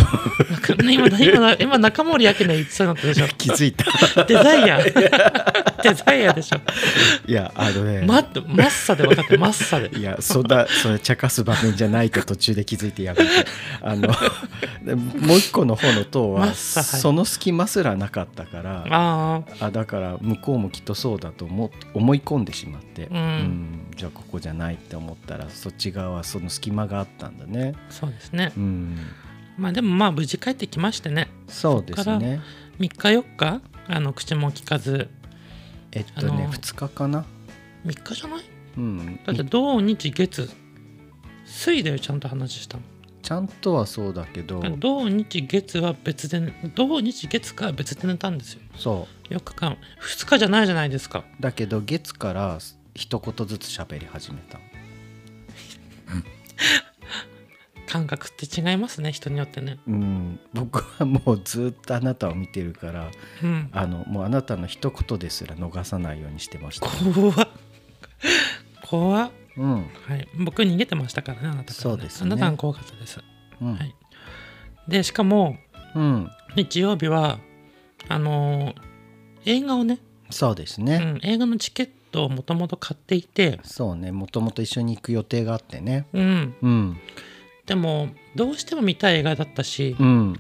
[0.83, 4.23] 今今今中森明菜言ってそうになったでしょ 気づいた。
[4.25, 4.79] デザイア。
[5.81, 6.57] デザイアでしょ
[7.25, 9.97] いやあのね、マッマッサで分かってマッサで。
[9.97, 13.45] いやそんなそれ茶化す場面じゃないと途中で気づいてやめて。
[13.81, 14.13] あの
[14.83, 16.55] でもう一個の方の塔ははい。
[16.55, 23.87] その隙間すらなかったからあああだから向こうもきっとそうだと思思い込んでしまって、うん。
[23.95, 27.75] じゃあここじゃないって思ったらそっち側はその隙間があったんだね。
[27.91, 28.51] そうですね。
[28.57, 28.97] うん。
[29.57, 31.27] まあでもまあ無事帰ってきましてね。
[31.47, 32.41] そうですね。
[32.79, 35.09] 3日4日あの口も利かず
[35.91, 37.25] えっとねあの2日かな。
[37.85, 38.43] 3日じゃない？
[38.77, 39.19] うん。
[39.25, 40.49] だって土日月
[41.45, 42.83] 水だよちゃんと話したの。
[43.21, 44.61] ちゃんとはそうだけど。
[44.79, 46.39] 土日月は別で
[46.73, 48.61] 土日月か別で寝たんですよ。
[48.75, 49.77] そ4日間。
[50.01, 51.19] 2日じゃないじゃないですか。
[51.19, 52.57] うだけど月から
[52.95, 54.59] 一言ずつ喋り始めた
[57.91, 59.77] 感覚って違いますね人によってね。
[59.85, 60.39] うん。
[60.53, 63.11] 僕はもうずっとあなたを見てるから
[63.43, 63.69] うん。
[63.73, 66.87] あのもうあなたの一言ですら逃さないようにしてました。
[66.87, 67.47] 怖っ。
[68.87, 69.31] 怖っ。
[69.57, 69.89] うん。
[70.07, 70.27] はい。
[70.39, 72.27] 僕逃げてましたからねあなたから、ね、そうですね。
[72.27, 73.19] あなたが怖かったです。
[73.61, 73.93] うん、はい。
[74.87, 75.57] でしかも
[75.93, 77.39] うん、日曜日は
[78.07, 78.75] あのー
[79.45, 79.99] 映画をね、
[80.29, 83.59] そうですね、うん、映画のチケットをもともと買っていて。
[83.63, 84.11] そうね。
[84.11, 86.05] もともと一緒に行く予定があってね。
[86.13, 86.55] うん。
[86.61, 86.97] うん
[87.65, 90.39] でもどうしても見たい映画だったしうん。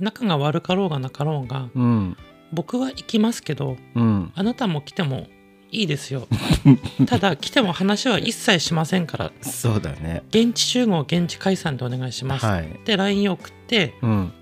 [0.00, 2.16] 仲が悪かろうがなかろうがうん。
[2.52, 4.32] 僕は行きますけどうん。
[4.34, 5.26] あなたも来ても
[5.70, 6.28] いいですよ。
[7.06, 9.32] ただ来ても話は一切しませんから。
[9.40, 10.22] そうだね。
[10.28, 12.68] 現地集合現地解散でお願いします、はい。
[12.84, 14.32] で LINE を送ってうん。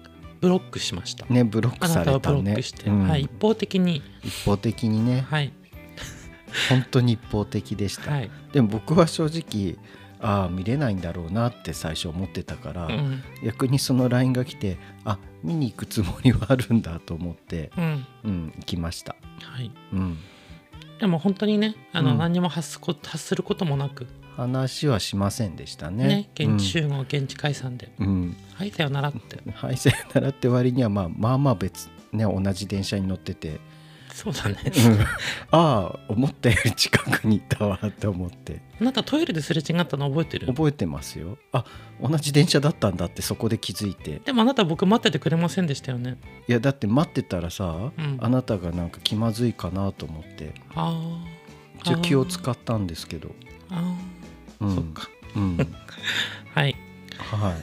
[0.41, 3.09] ブロックしました、ねブロックさあなたをブれたねロックして、うん。
[3.09, 4.03] はい、一方的に。
[4.25, 5.25] 一方的にね。
[5.29, 5.53] はい。
[6.69, 9.77] 本当に一方的でした、はい、でも僕は正直
[10.23, 13.23] ああ見れないんだろうなって最初思ってたから、うん。
[13.43, 18.07] 逆にその LINE が来てあ見に行くつもりはあるんだと思って、うん。
[18.25, 20.19] うん、行きました、はい、うん、
[21.01, 22.19] でも本当にねあの、うん。
[22.19, 24.07] 何にも発すこ発することもなく。
[24.37, 26.07] 話はしませんでしたね。
[26.07, 27.93] ね現地集合、現地解散で。
[27.99, 28.37] うん、うん。
[28.55, 29.39] はいさよならって。
[29.53, 33.61] はいさよならって割にはまあまあまあ別ね同じ電車に乗ってて、
[34.23, 34.57] そうだね。
[34.67, 35.01] うん。
[35.01, 35.07] あ
[35.51, 38.61] あ思ったより近くにいたわって思って。
[38.79, 40.47] あなたトイレですれ違ったの覚えてる？
[40.49, 41.39] 覚えてますよ。
[41.53, 41.65] あ
[42.03, 44.21] 同じ電車だったんだってそこで気づいて。
[44.23, 46.19] でもあなた僕待っててくれませんでしたよね。
[46.49, 48.19] いやだって待ってたらさ、うん。
[48.21, 50.53] あなたがなんか気まずいかなと思って。
[50.75, 51.25] あ
[51.83, 53.31] 一応気を使ったんですけど、
[53.71, 53.79] ああ
[54.61, 55.09] あ、うん、そっか。
[55.35, 55.57] うん、
[56.55, 56.77] はい。
[57.17, 57.57] は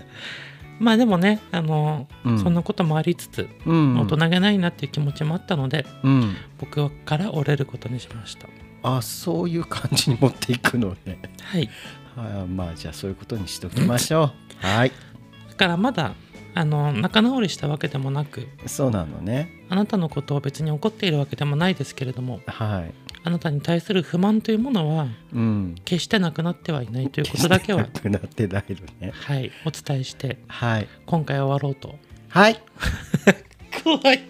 [0.79, 8.47] まあでもねあの、い、うん、そんなこともありつつうん、大人げないなっていう気持ちもあったので、うん、僕から折れることにしました。
[8.83, 11.19] あそういう感じに持っていくのね。
[11.41, 11.69] はい。
[12.15, 14.65] はいまあじゃあそういうことにしときましょう。
[14.65, 14.91] はい。
[15.49, 16.13] だからまだ
[16.55, 19.51] あの仲直りしたわけでもなくそうなのね。
[19.69, 25.75] あなたのことを別に怒っているわけでもないですけれどもはいあなたに対する不満というものはうん。
[25.83, 29.11] 決してなくなってはいないということだけはなくなってないのね。
[29.13, 30.87] はいお伝えしてはい。
[31.05, 31.95] 今回終わろうと。
[32.29, 32.61] はい。
[33.83, 34.21] 怖い。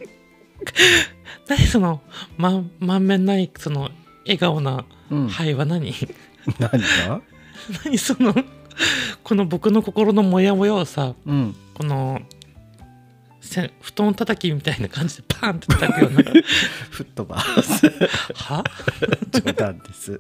[1.48, 2.02] 何その
[2.38, 3.92] ま満面ないその
[4.26, 5.94] 笑顔なうん、はいは何？
[6.58, 6.72] 何
[7.08, 7.22] が？
[7.86, 8.34] 何その
[9.24, 11.56] この僕の心のモヤモヤをさうん。
[11.76, 12.37] このせ
[13.82, 16.24] 布団叩きみたいな感じでパーンって叩くような。
[16.92, 17.88] 吹っ飛ばす。
[18.36, 18.64] は？
[19.32, 20.20] 冗談です。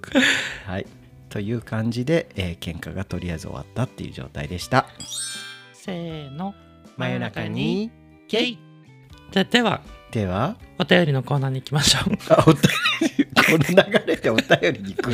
[0.66, 0.86] はい。
[1.30, 4.88] という感じで、えー喧嘩がとりあえず終わったっていう状態でした。
[5.74, 6.56] せーの。
[6.98, 7.92] 真夜中に
[8.28, 8.60] ゲイ。
[9.32, 12.18] でではではお便りのコーナーに行きましょう。
[12.30, 12.62] あお便
[13.18, 15.14] りこの流れでお便りに行くん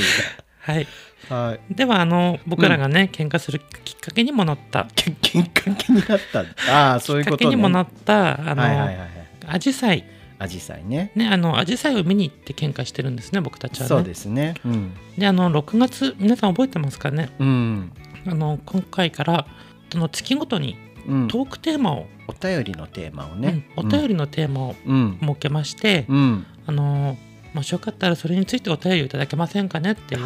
[0.64, 0.88] はい。
[1.30, 1.60] だはい。
[1.74, 4.88] ではあの僕らがね、喧嘩するきっかけにもなった。
[4.96, 6.46] け喧嘩気になった。
[6.72, 9.10] ああそういうきっかことねけにもなったあの、はいはいはいはい。
[9.48, 10.06] アジサイ。
[10.40, 11.12] アジサイね。
[11.16, 13.90] ねあのアジサイを見に行って喧嘩してるんですね僕たちはね。
[13.90, 14.56] そうですね。
[14.66, 14.94] うん。
[15.18, 17.30] であの6月皆さん覚えてますかね？
[17.40, 17.92] うん。
[18.26, 19.46] あの今回から
[19.92, 21.28] その月ごとにうん。
[21.28, 23.86] トークテーマを、お便りのテーマをね、うん。
[23.86, 25.18] お便りのテーマをうん。
[25.20, 26.46] 設けまして、うん。
[26.66, 27.18] あの
[27.54, 30.24] もしよかったらそれについてお便りをいただけませんかねっていう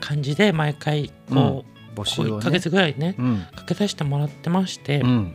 [0.00, 1.64] 感じで毎回こ
[1.96, 3.46] う、募集をこう1ヶね月ぐらいねうん。
[3.54, 5.34] かけさせてもらってまして、うん。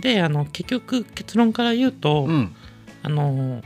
[0.00, 2.54] であの結局結論から言うと、うん。
[3.02, 3.62] あの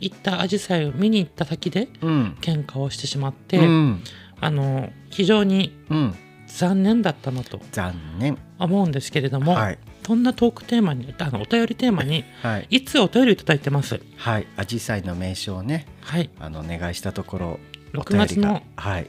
[0.00, 2.36] 行ったアジサイを見に行った先でうん。
[2.40, 4.02] 喧嘩をしてしまって、うん。
[4.40, 6.14] あの非常にうん。
[6.46, 8.38] 残念だったなと残念。
[8.58, 12.66] 思うんですけれども、はいそんなトークテーマにあのお便りテーマにはい。
[12.70, 14.00] いつお便りいただいてます？
[14.16, 14.46] はい。
[14.56, 16.30] アジサイの名称をねはい。
[16.38, 17.60] あのお願いしたところ
[17.94, 19.06] お6便りが月のはい。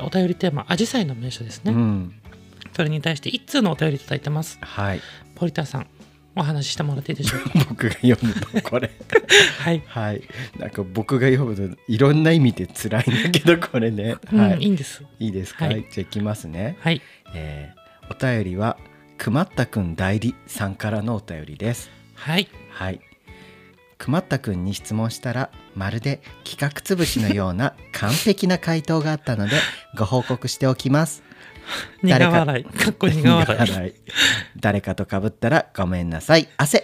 [0.00, 2.14] お便りテーマアジサイの名所ですね、うん。
[2.74, 4.58] それに対して一通のお便りいただいてます？
[4.60, 5.00] はい。
[5.36, 5.86] ポリタさん
[6.34, 7.50] お話ししてもらっていいでしょうか？
[7.68, 8.62] 僕が読むの？
[8.62, 8.90] これ。
[9.60, 10.22] はい、はい。
[10.58, 14.16] なんか僕が読むのいろんな意味で辛いんだけどこれね。
[14.32, 14.58] うん、はい。
[14.62, 15.04] いいんです。
[15.20, 15.82] いいですか、はい。
[15.82, 16.76] じゃあいきますね。
[16.80, 17.00] はい。
[17.34, 18.76] えーお便りは
[19.22, 21.92] くまったくん代理さんからのお便りです。
[22.16, 22.48] はい。
[22.70, 23.00] はい。
[23.96, 29.54] くまったくんに質問したらまるで企画つぶしのような 完璧な回答があったので
[29.96, 31.22] ご報告しておきます。
[32.02, 32.64] 苦誰か笑い。
[32.64, 32.90] か。
[32.90, 33.94] っこ 苦笑い。
[34.58, 36.48] 誰かと被ったらごめんなさい。
[36.56, 36.78] 汗。
[36.78, 36.82] っ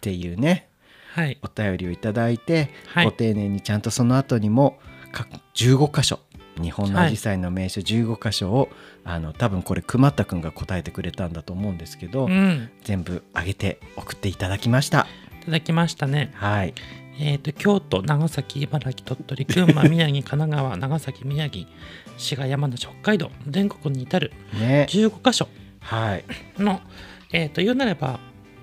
[0.00, 0.66] ていうね。
[1.12, 1.38] はい。
[1.42, 3.04] お便りをいただいて、はい。
[3.04, 4.80] ご丁寧にちゃんとその後にも
[5.12, 6.18] 各15箇所。
[6.60, 8.68] 日本のアジサイの名所15箇所を、
[9.10, 12.68] あの多分これ熊田くんが答えてくれたんだと思うんですけど、うん。
[12.84, 15.06] 全部上げて送っていただきました。
[15.40, 16.30] いただきましたね。
[16.34, 16.74] はい。
[17.18, 21.66] えー、と京都長崎茨城鳥取群馬 宮城神奈川長崎宮城
[22.18, 24.86] 滋賀山梨北海道全国に至るね。
[24.90, 25.48] 15箇所
[25.80, 26.24] はい。
[26.58, 26.82] の、
[27.32, 28.20] えー、と言うなれば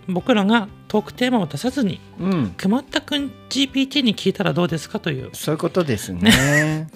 [0.07, 2.53] 僕らがトークテーマを出さずにうん。
[2.55, 5.31] 熊田くん GPT に聞いたらどうですかという。
[5.33, 6.87] そういうことですね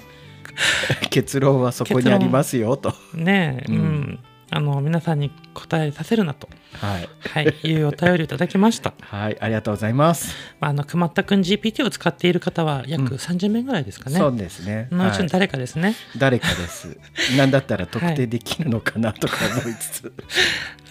[1.09, 2.93] 結論はそこにありますよと。
[3.13, 3.79] ねえ、ううん。
[3.79, 4.19] ん
[4.51, 7.09] あの皆さんに答えさせるなと、はい。
[7.29, 8.93] はい、いうお便りをいただきました。
[9.01, 9.37] はい。
[9.39, 13.07] ありがとうございます、まあ、あのくまったくん GPT を使っている方は約うん。
[13.17, 14.17] 30名ぐらいですかね。
[14.17, 14.87] そうですね。
[14.91, 14.99] はい。
[14.99, 15.95] のうちの誰かですね。
[16.17, 16.97] 誰かです。
[17.37, 20.13] なんだったら特定できるのかなとか思いつつ、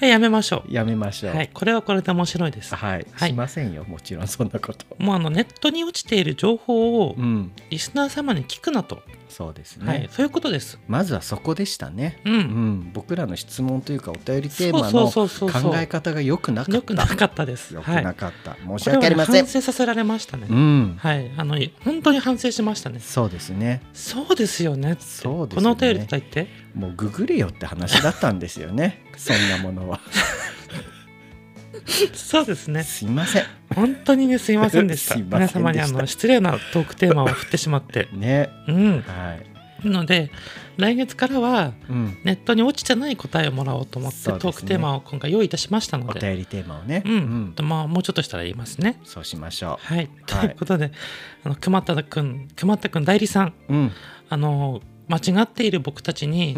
[0.00, 1.32] はい、やめましょやめましょう。
[1.32, 1.36] う。
[1.36, 2.76] はい、これはこれで面白いです。
[2.76, 3.30] はい、はい。
[3.30, 4.86] しませんよもちろんそんなこと。
[4.98, 7.50] もうあのネットに落ちている情報をうん。
[7.70, 10.78] リスナー様に聞くなと、そうですね、はい、そういうことです。
[10.88, 12.20] まずはそこでしたね。
[12.24, 12.38] う、うん。
[12.38, 16.76] ん僕らの質問というかお便りテーマの考え方が良くなかった。
[16.76, 17.74] よくなかったです。
[17.74, 19.44] 良くはい、なかった、申しこれはね訳ありません。
[19.44, 20.46] 反省させられましたね。
[20.48, 20.96] うん。
[20.98, 23.00] はい、あの本当に反省しましたね。
[23.00, 23.82] そうですね。
[23.92, 24.96] そうですよね。
[25.00, 25.54] そうですよね。
[25.54, 26.48] このお便りいただいて。
[26.74, 29.04] もうググれよって話だったんですよね。
[29.16, 30.00] そんなものは
[32.14, 32.82] そうですね。
[32.82, 33.44] すいません。
[33.74, 35.14] 本当にねすいませんでした。
[35.16, 35.38] した。
[35.38, 38.08] 皆様にあの失礼なトークテーマを振ってしまって。
[38.12, 38.50] ね。
[38.66, 38.92] うん。
[39.02, 39.36] は
[39.84, 40.30] い、ので
[40.76, 44.38] 来月からはうん、ネットに落ちてない答えをもらおうと思って、ね。
[44.38, 46.18] トークテーマを今回用意いたしましたので。
[46.18, 49.00] お便りテーマをね、うん、まあもうちょっとしたら言いますね。
[49.04, 50.92] そうしましょはい、ということで、
[51.44, 53.54] あの熊田くん熊田くん代理さん。
[53.68, 53.92] ううん。
[54.30, 56.56] あの間違っている僕たちに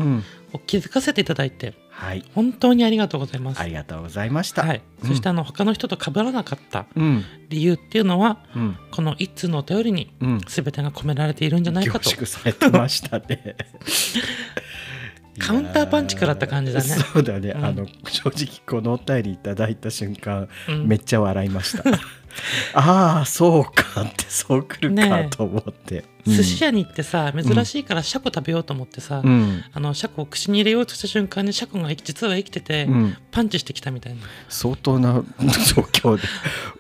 [0.67, 2.25] 気づかせていただいてはい。
[2.35, 3.61] 本当にありがとうございます。
[3.61, 4.63] ありがとうございました。
[4.63, 5.09] はい、うん。
[5.09, 7.25] そしてあの他の人と被らなかったうん。
[7.51, 8.77] 理由っていうのはうん。
[8.91, 10.41] この一通のお便りにうん。
[10.47, 12.09] 全てが込められているんじゃない凝かと。
[12.09, 13.55] 縮されてましたね。
[15.39, 16.87] カウンターパンチ食らった感じだね。
[16.87, 17.65] そうだね、うん。
[17.65, 20.89] あの正直このお便りいただいた瞬間、うん。
[20.89, 21.85] めっちゃ笑いました
[22.75, 34.21] ああそうかってそうくるかと思って、寿司屋に行ってさ珍しいからシャコ食べようと思ってさ、うん、あのシャコを口に入れようとした瞬間にシャコが実は生きてて、うん、パンチしてきたみたいな。
[34.49, 35.23] 相当な
[35.75, 36.23] 状況で。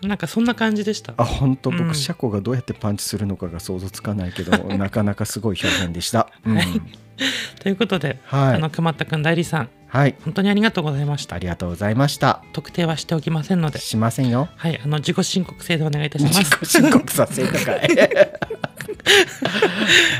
[0.07, 1.15] なんかそんな感じでした。
[1.17, 1.71] あ本当？
[1.71, 1.95] 僕、うん。
[1.95, 6.57] シャコがどうやってパンチするのかが想像つかないけど なかなかすごい表現でした、うん。
[6.57, 6.67] はい。
[7.61, 8.55] ということで、はい。
[8.57, 10.15] あの熊田くん代理さんはい。
[10.25, 11.35] 本当にありがとうございました。
[11.37, 12.43] ありがとうございました。
[12.53, 13.81] 特定はしておきませんので。
[13.81, 14.49] しませんよ。
[14.57, 16.39] はいあの自己申告制でお願いいたします。
[16.39, 17.89] 自己申告させるのかい。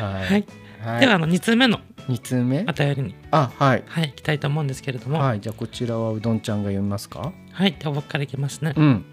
[0.01, 0.45] ははい、
[0.83, 1.01] はい。
[1.01, 1.81] ではあの2通目の。
[2.09, 2.65] 2通目？
[2.69, 3.15] お便りに。
[3.31, 3.85] あはい。
[3.87, 5.21] はい行きたいと思うんですけれども。
[5.21, 7.33] はいじゃあこちらはうどんちゃんが読みますか？
[7.53, 8.73] はいでは僕からいきますね。
[8.77, 9.05] うん。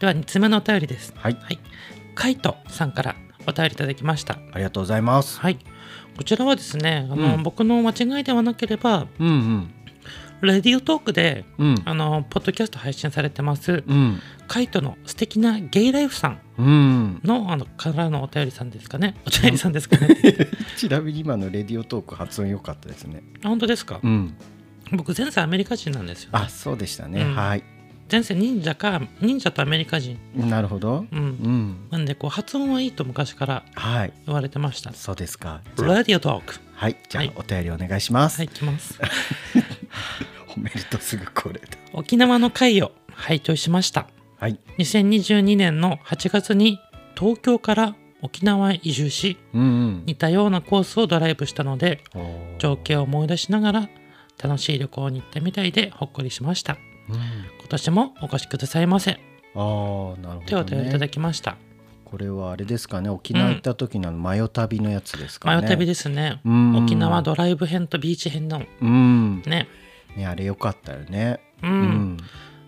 [0.00, 1.12] では2つ目のお便りです。
[1.16, 1.36] はい。
[1.40, 1.58] はい。
[2.14, 3.14] カイトさんから
[3.46, 4.38] お便りいただきました。
[4.52, 5.38] ありがとうございます。
[5.40, 5.58] はい
[6.16, 7.42] こちらはですねあの、うん。
[7.42, 9.74] 僕の間違いではなければうんうん。
[10.42, 11.74] レディオトークでうん。
[11.84, 14.20] あのポッドキャスト配信されてますうん。
[14.48, 17.20] カイトの素敵なゲイライフさんうん。
[17.24, 19.14] のあのからのお便りさんですかね。
[19.26, 20.16] お便りさんですかね。
[20.76, 23.22] ちなみに今のレディオトーク発音良かったですね。
[23.44, 24.00] あ本当ですか？
[24.02, 24.34] うん。
[24.92, 27.34] 僕前世アメリカ人なんですよ、あそうでしたね、うん。
[27.34, 27.62] はい
[28.12, 30.18] 前世忍者か忍者とアメリカ人。
[30.36, 31.06] なるほど。
[31.10, 31.18] うん。
[31.18, 31.88] うん。
[31.90, 34.12] なんでこう発音はいいと昔からはい。
[34.26, 34.92] 言われてました。
[34.92, 35.62] そうですか。
[35.78, 36.96] ラディオトークはい。
[37.08, 37.32] じゃあはい。
[37.36, 39.00] お便りお願いします、はいきます。
[40.46, 41.66] 褒めるとすぐこれだ。
[41.94, 44.08] 沖縄の会を拝聴しました。
[44.38, 44.58] はい。
[44.76, 46.78] 2022年の8月に
[47.18, 50.02] 東京から沖縄へ移住しうんうん。
[50.04, 52.04] 似たようなコースをドライブしたので
[52.58, 53.88] 情景を思い出しながら
[54.42, 56.76] 楽しい旅行に行ってみたいでほっこりしました。
[57.08, 57.16] うん。
[57.16, 61.56] 今年もお越しくださいませああなるほどというお便りいただねきました、
[62.12, 63.08] これはあれですかね。
[63.08, 65.56] 沖縄行った時のあのマヨ旅のやつですかね。
[65.56, 66.84] マヨ旅ですね、うん。
[66.84, 68.62] 沖縄ドライブ編とビーチ編の。
[68.82, 69.42] うん。
[69.46, 69.66] ね。
[70.14, 71.40] ねあれよかったよね。
[71.62, 72.16] うん、うん。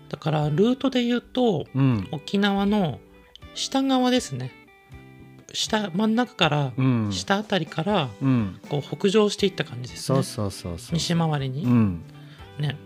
[0.09, 2.07] だからルートで言うとうん。
[2.11, 2.99] 沖縄の
[3.53, 4.51] 下側ですね。
[5.53, 7.11] 下真ん中からうん。
[7.11, 8.59] 下あたりからうん。
[8.67, 10.15] こう北上していった感じですね。
[10.15, 10.95] そうそうそうそう。
[10.95, 12.03] 西回りに、うん。
[12.59, 12.77] ね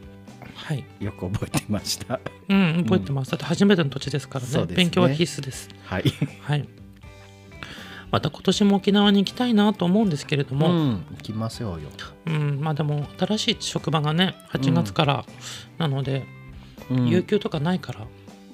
[0.65, 0.83] はい。
[0.99, 2.19] よく覚えてました。
[2.49, 4.65] うん覚えてます、だって初めての土地ですからね。
[4.65, 4.75] ね。
[4.75, 5.69] 勉強は必須です。
[5.85, 6.03] はい。
[6.41, 6.67] はい。
[8.11, 11.05] また今年も沖縄に行きたいなと思うんですけれどうも、ん。
[11.11, 11.89] 行きましょうよ。
[12.25, 12.59] うん。
[12.59, 15.25] まあでも新しい職場がね8月から
[15.77, 16.25] なので、
[16.89, 17.07] うん。
[17.07, 18.05] 有給とかないから。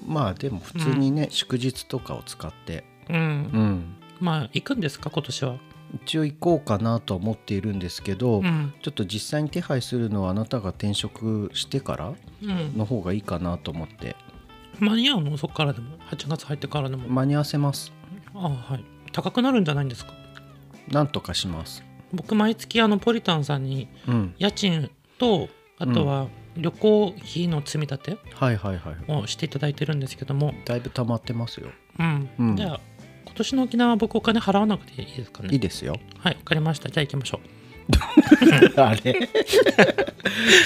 [0.05, 2.83] まあでも普通にね祝日とかを使って。
[3.09, 3.95] うん、うん。
[4.19, 5.57] まあ行くんですか今年は
[6.03, 8.73] 一応行こうかなとは思っているんですけどうん。
[8.81, 12.77] ちょっと実際に手配するのはあなたが転職してからうん。
[12.77, 14.15] の方がいいかなと思って。
[14.79, 15.37] 間に合うの？
[15.37, 17.93] そこからでも？8月入ってからでも、間に合わせます。
[18.33, 18.83] あはい。
[19.13, 20.13] 高くなるんじゃないんですか？
[20.89, 21.83] なんとかします。
[22.13, 24.35] 僕毎月あのポリタンさんにうん。
[24.37, 25.47] 家賃と
[25.79, 26.27] あとは
[26.57, 31.69] 旅行費の積み立てはいはいはいをしていただいてるんですけども、だいぶ溜まってますよ。
[31.99, 32.29] うん。
[32.37, 32.55] うん。
[32.57, 32.94] じゃあ今
[33.35, 35.49] 年の沖縄は僕お金払わなくていいですかね？
[35.51, 35.97] いいですよ。
[36.19, 36.89] はいわかりました。
[36.89, 37.39] じゃあ行きましょ
[38.81, 39.29] あれ？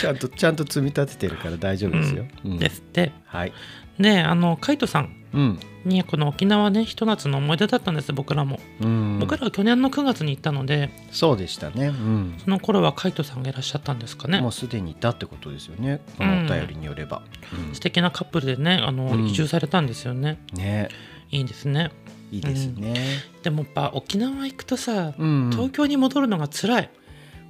[0.01, 2.57] ちゃんとちゃんと積み立ててるから大丈夫ですよ、ううん。
[2.59, 3.11] ですって。
[3.25, 3.53] はい。
[3.99, 5.59] であのカイトさんうん。
[5.85, 9.19] にこの沖縄ねひと夏の思い出だったんです僕らも、うん。
[9.19, 11.87] 僕らは去年の9月に行ったのでそうでしたね。
[11.87, 12.35] うん。
[12.43, 14.39] その頃は海斗さんがいらっしゃったんですかね。
[14.41, 16.01] もうすでにいたってことですよね。
[16.17, 17.23] このお便りによれば、
[17.67, 17.75] うん。
[17.75, 19.25] 素敵なカップルでねあの、うん。
[19.27, 20.39] 移住されたんですよね。
[20.53, 20.87] ね。
[21.31, 21.91] いいですね
[22.31, 22.95] いいですね。
[23.43, 25.49] でもやっぱ沖縄行くとさうん。
[25.51, 26.89] 東京に戻るのが辛い。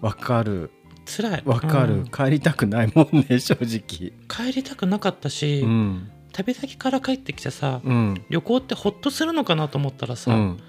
[0.01, 0.71] わかる。
[1.05, 1.43] 辛い。
[1.45, 2.07] わかる、うん。
[2.07, 4.13] 帰りたくないもんね正直。
[4.27, 6.11] 帰りたくなかったし、うん。
[6.32, 8.23] 旅先から帰ってきてさ、うん。
[8.30, 10.59] 旅行ってほっとするのかなと思ったらさ、うん。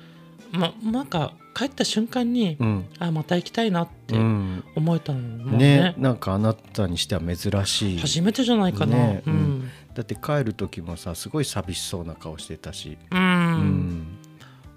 [0.53, 2.87] まなんか帰った瞬間に、うん。
[2.99, 4.65] あまた行きたいなってうん。
[4.75, 5.59] 思えたのもんね。
[5.59, 7.37] ねなんかあなたにしては珍
[7.67, 7.99] しい。
[7.99, 9.60] 初めてじゃないかな、ねううんん
[9.95, 12.99] だって帰る時もさすごい寂しそうな顔してたし。
[13.11, 13.19] うん。
[13.19, 14.19] うん。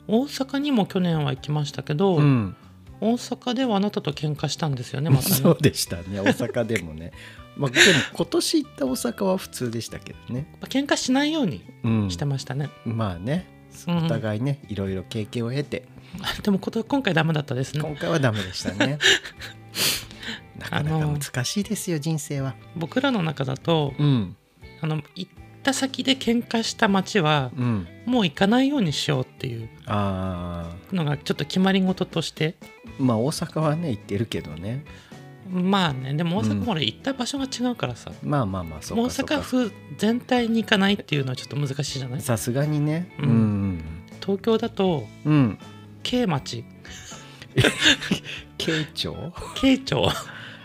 [0.08, 2.56] 大阪にも去年は行きましたけど、うん。
[3.00, 6.20] 大阪ではあなたと喧嘩したんですよね またねそうでしたね。
[6.20, 7.12] 大阪でもね。
[7.56, 7.84] まあでも
[8.14, 10.48] 今年行った大阪は普通でしたけどね。
[10.54, 12.12] まあ喧嘩しないようにうん。
[12.12, 13.46] してましたね、まあね。
[13.88, 13.98] うん。
[14.06, 15.88] お互いねいろいろ経験を経て。
[16.44, 17.82] でも今回ダメだったですね。
[17.82, 18.98] 今回はダメでしたね。
[20.58, 22.56] なかなか難しいですよ人生は。
[22.76, 24.36] 僕らの中だとうん
[24.84, 25.32] あの行っ
[25.64, 27.88] た先で喧嘩した街はうん。
[28.06, 32.56] もう行かないようにしようっていうのがちょっと決まり事として。
[33.00, 34.84] まあ大阪はね行ってるけどね。
[35.50, 42.22] まあねでも大うん阪も俺行った場所が違うからさ、まあまあまあそう大阪府全体に行かないっていうのはちょっと難しいじゃない？
[42.22, 43.14] さすがにね。
[43.20, 43.30] ううん。
[43.76, 43.84] ん
[44.22, 45.60] 東京だとうん、うん、
[46.04, 46.64] K 町。
[48.58, 49.14] 京町
[49.56, 50.02] ？K 町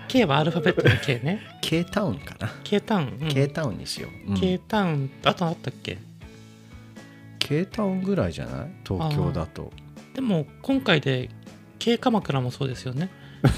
[0.09, 1.41] K はアルファベットの K ね。
[1.61, 3.29] K タウンかな、K タウン、うん。
[3.29, 4.41] K タウンにしよう、うん。
[4.41, 5.99] K タウンあとあったっけ
[7.39, 8.69] ？K タウンぐらいじゃない？
[8.87, 9.73] 東京だと。
[10.15, 11.29] でも今回で
[11.79, 13.11] K 鎌倉もそうですよね。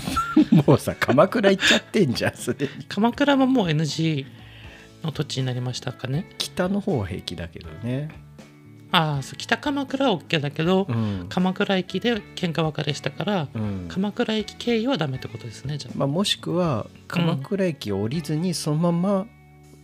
[0.67, 2.85] もうさ鎌倉行っちゃってんじゃんすでに。
[2.89, 4.27] 鎌倉ももう NG
[5.03, 6.27] の土地になりましたかね。
[6.39, 8.11] 北の方は平気だけどね
[8.93, 13.87] ああそう北鎌倉は OK だけど、うん、鎌倉駅で喧嘩別れしたから、うん。
[13.89, 19.27] 鎌倉駅経由はダメってことですねじゃまあ、もしくは鎌倉駅を降りずにそのまま、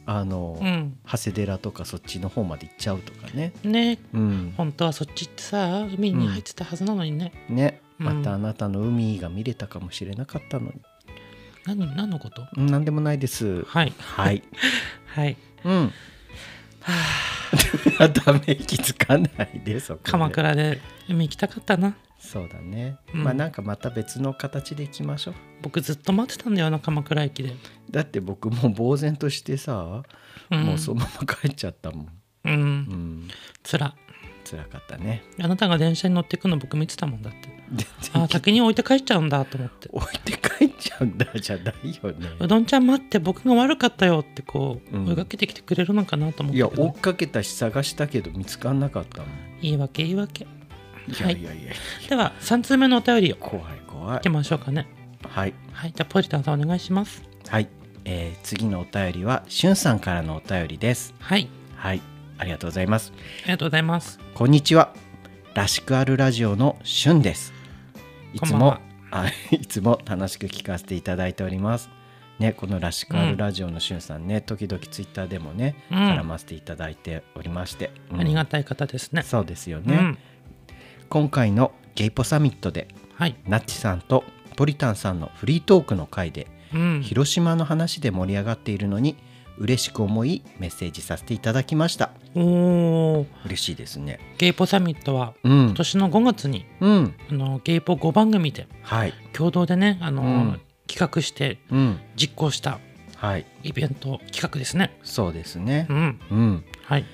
[0.06, 0.98] あの、あうん。
[1.06, 3.52] 長谷寺とかそっちの方まで行っちゃうとかね。
[3.64, 3.98] ね。
[4.12, 4.54] うん。
[4.56, 7.80] 本当はそっちってさ海に入ってたはずなのにね、ね。
[8.00, 8.06] うん。
[8.06, 10.72] またあなたの海が見れたかもしれなかったのに、
[11.64, 12.42] 何何のこと？
[12.56, 13.64] うん、何でもないです。
[13.64, 13.92] はい。
[13.98, 14.42] はい。
[15.06, 15.36] はい。
[15.64, 15.92] うん。
[16.80, 16.92] は
[17.98, 20.10] ダメ気づかないでそこで。
[20.10, 21.96] 鎌倉で海行きたかったな。
[22.18, 23.24] そうだね、うん。
[23.24, 25.34] まあなんかまた別の形で行きましょう。
[25.62, 27.54] 僕ずっと待ってたんだよな鎌倉駅で、
[27.90, 30.02] だって僕もう呆然としてさ、
[30.50, 32.08] うん、もうそのまま帰っちゃったもん。
[32.44, 33.28] うん、うん。
[33.62, 33.94] つら
[34.48, 35.22] 辛かったね。
[35.40, 37.48] あなたが電車に乗ってくの僕見てたもんだって。
[37.72, 39.88] 全あ然先に置いて帰っちゃうんだと思って。
[39.92, 41.26] 置いて帰っちゃうんだ。
[41.34, 42.28] じゃないよね。
[42.38, 45.08] うどんちゃん待って僕が悪かったよってこう、うん。
[45.08, 49.30] 追いかけてきてくれるのかなと思っいや追っかけたし探したけど見つかんなかったもん。
[49.60, 50.46] いいわけいいわけ
[51.08, 51.54] いはいやいや。
[51.54, 51.66] い。
[51.66, 51.72] や、
[52.08, 54.18] では3通目のお便りを怖い怖い。
[54.18, 54.86] いきましょうかね。
[55.28, 55.54] はい。
[55.72, 55.92] はい。
[55.92, 57.22] じゃあポリタンさんお願いします。
[57.48, 57.68] はい、
[58.04, 61.14] えー次のお便りはしゅんさんからのお便りです。
[61.18, 61.48] はい。
[61.74, 62.00] はい
[62.38, 63.12] ありがとうございます。
[63.44, 64.18] ありがとうございます。
[64.34, 64.92] こんにちは。
[65.54, 67.52] らしくあるラジオのしゅんです。
[68.34, 68.78] いつも
[69.10, 71.88] あ いつも楽しく聞かせていただいております。
[72.38, 75.98] ねこのらしくあるラジオのしゅんさんね、時々ツイッターでもね、うん。
[75.98, 78.20] 絡ませていただいておりまして、うん。
[78.20, 80.18] ありがたい方ですね、そうですよね、うん。
[81.08, 84.24] 今回のゲイポサミットではい、ナッチさんと
[84.56, 89.16] ポリタンさんのフリートークの回でうん、広島の話で盛り上がっているのに
[89.58, 92.10] 嬉しく思いメッセージさせていただきました。
[92.34, 93.26] おー。
[93.46, 94.18] 嬉しいですね。
[94.38, 95.64] ゲイポサミットはうん。
[95.66, 97.14] 今年の5月にうん。
[97.30, 99.14] あのゲイポ5番組ではい。
[99.32, 100.60] 共同でねあの、うん。
[100.86, 102.00] 企画してうん。
[102.16, 102.78] 実行した
[103.16, 103.46] はい。
[103.62, 104.98] イベント企画ですね。
[105.02, 105.86] そうですね。
[105.88, 106.20] うん。
[106.30, 106.64] うん。
[106.84, 107.04] はい。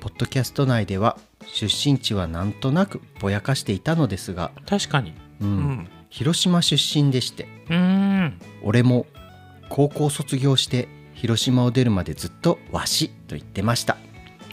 [0.00, 5.14] ポッドキャスト内では出身地はなんとなくぼやかしていたのですが、確かに。
[5.40, 5.48] うん。
[5.48, 5.88] うん。
[6.10, 8.38] 広島出身でしてうーん。
[8.62, 9.06] 俺も
[9.70, 10.88] 高校卒業して
[11.22, 13.96] 広島を出るまでずっとわしと言ってました。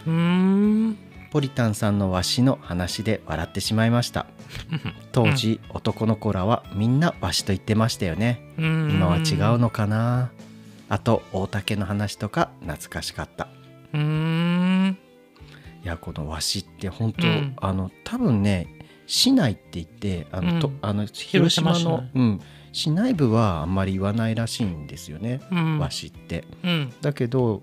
[0.06, 0.96] うーん
[1.32, 4.26] ポリタンさんのわしの話で笑ってしまいました。
[5.10, 8.52] 当時、男の子らはみんなわしと言ってましたよね。
[8.56, 8.90] うん。
[8.92, 10.30] 今は違うのかな。
[10.88, 13.48] あと大竹の話とか懐かしかった。
[13.92, 14.98] うーん。
[15.82, 17.56] いやこのわしって本当、うん。
[17.60, 18.68] あの多分ね
[19.08, 20.60] 市内って言ってあの、うん。
[20.60, 22.40] とあの広島のうん、
[22.72, 25.78] 市内部はあんまり言わないらしいんですよね、うん。
[25.78, 26.44] わしって。
[26.62, 26.92] うん。
[27.00, 27.62] だけど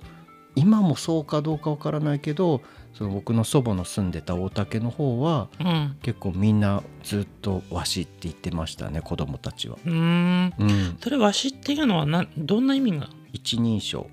[0.55, 2.61] 今もそうかどうかわからないけど
[2.93, 5.97] その僕の祖母の住んでた大竹の方はうん。
[6.01, 9.77] 結構みんなずっとわしって言ってましたね子供たちは。
[9.85, 10.53] うーん。
[10.57, 13.09] うん、それわしっていうのはなどんな意味が？
[13.33, 14.09] 一人称。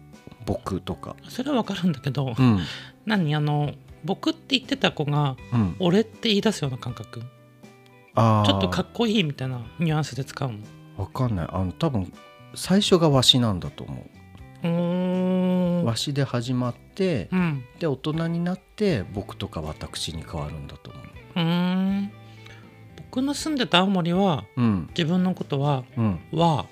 [0.46, 1.16] 僕とか。
[1.28, 2.60] それはわかるんだけど、うん、
[3.06, 3.72] 何あの
[4.04, 5.76] 僕って言ってた子がうん。
[5.78, 7.20] 俺って言い出すような感覚。
[7.20, 10.58] ちょっとかっこいいみたいなニュアンスで使うの
[10.96, 11.48] わかんない。
[11.50, 12.12] あの多分
[12.54, 14.06] 最初がわしなんだと思
[15.82, 15.84] う。
[15.86, 17.64] わしで始まってうん。
[17.78, 21.04] で大人になって僕とか私に変わるんだと思う。
[21.36, 22.10] うーん。
[23.10, 24.86] 僕の住んでた青森はうん。
[24.96, 26.66] 自分のことはうん「は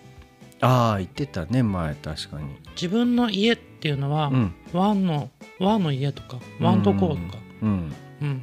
[0.61, 2.47] ああ言ってたね前確かに。
[2.75, 5.29] 自分の家っていうのはうん「ワンの
[5.61, 7.93] 「ワンの家」とか「ワンとこう」とかうん。
[8.23, 8.43] うん。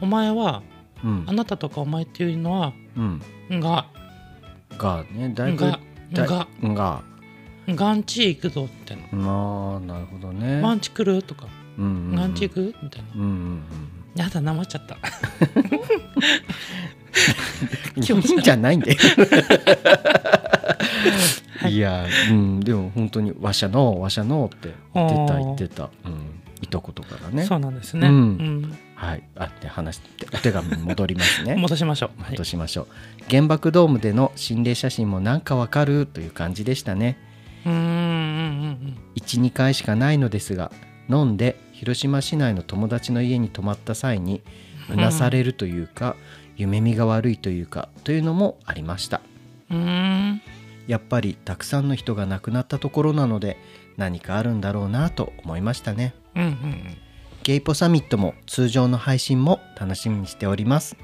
[0.00, 0.62] お前は
[1.04, 1.24] うん。
[1.26, 3.20] あなたとかお前っていうのはうん
[3.60, 3.86] 「が」
[4.78, 5.80] がねだいぶが
[6.12, 6.48] だいが。
[6.62, 7.02] が。
[7.68, 9.06] ガンチ行くぞみたいなあ
[9.76, 10.60] あなるほどね。
[10.60, 11.46] ワンチ来るとか。
[11.78, 12.16] うんうんうん。
[12.16, 13.08] ガンチ行くみたいな。
[13.14, 13.62] うんうん
[14.14, 14.96] やだなまっちゃった。
[15.56, 15.62] うん
[18.02, 18.98] いいんじゃないんだよ
[21.58, 21.74] はい。
[21.74, 25.90] いやうんでも本当に「わしゃのわしゃの」って言ってた言ってた。
[26.04, 26.40] うん。
[26.62, 27.44] いとことかがね。
[27.44, 28.14] そうなんですね、うん。
[28.14, 29.22] うんはい。
[29.34, 30.28] あで話して。
[30.32, 31.56] お手紙に戻りますね。
[31.60, 32.30] 戻しましょう、はい。
[32.32, 32.86] 戻しましょう。
[33.28, 37.18] 原爆ドームでの心霊写真もなんかわかるという感じでしたね。
[37.66, 40.72] うーんうんうん12回しかないのですが
[41.08, 44.40] 飲んで広島市内の友達の家に泊まった際に
[44.88, 46.14] うなされるというか、
[46.56, 49.20] 夢見が悪いというかというのもありました。
[49.68, 50.40] うん。
[50.86, 53.56] やっぱりたくさんの人が亡くなったところなので
[53.96, 56.14] 何かあるんだろうなと思いましたね。
[56.36, 56.96] うんうん
[57.42, 60.96] ゲイポサミットも通常の配信も楽しみにしております。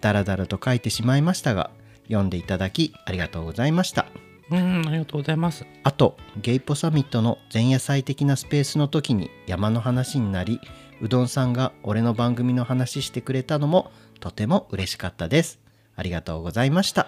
[0.00, 1.70] だらだらと書いてしまいましたが
[2.08, 4.06] 読んでいただきありがとうございました。
[4.50, 5.64] うんうんありがとうございます。
[5.84, 10.60] あとゲイポサミットの前夜祭的なスペースの時に山の話になり
[11.00, 15.60] うどんさんが俺の番組の話してくれたのもとても嬉しかったです。
[15.94, 17.06] ありがとうございました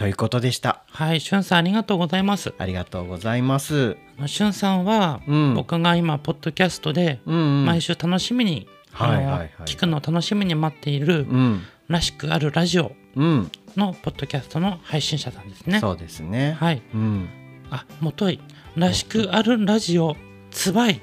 [0.00, 0.82] ということでした。
[0.86, 2.54] はいしゅんさんありがとうございます。
[2.56, 3.98] ありがとうございます。
[4.16, 5.54] あのしゅんさんは、うん。
[5.54, 7.66] 僕が今ポッドキャストでうんうん。
[7.66, 11.62] 毎週楽しみに、はいはいはい聞くのを楽しみに待っているうん。
[11.88, 13.50] らしくあるラジオうん。
[13.76, 15.80] のポッドキャストの配信者さんですね。
[15.80, 16.56] そうですね。
[16.58, 16.80] はい。
[16.94, 17.28] うん。
[17.70, 18.40] あもとい
[18.76, 20.16] らしくあるラジオ
[20.50, 21.02] つばい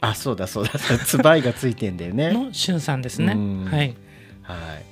[0.00, 0.70] あそうだそうだ。
[1.04, 2.32] つばいがついてんだよね。
[2.32, 3.34] のしゅんさんですね。
[3.70, 3.94] はい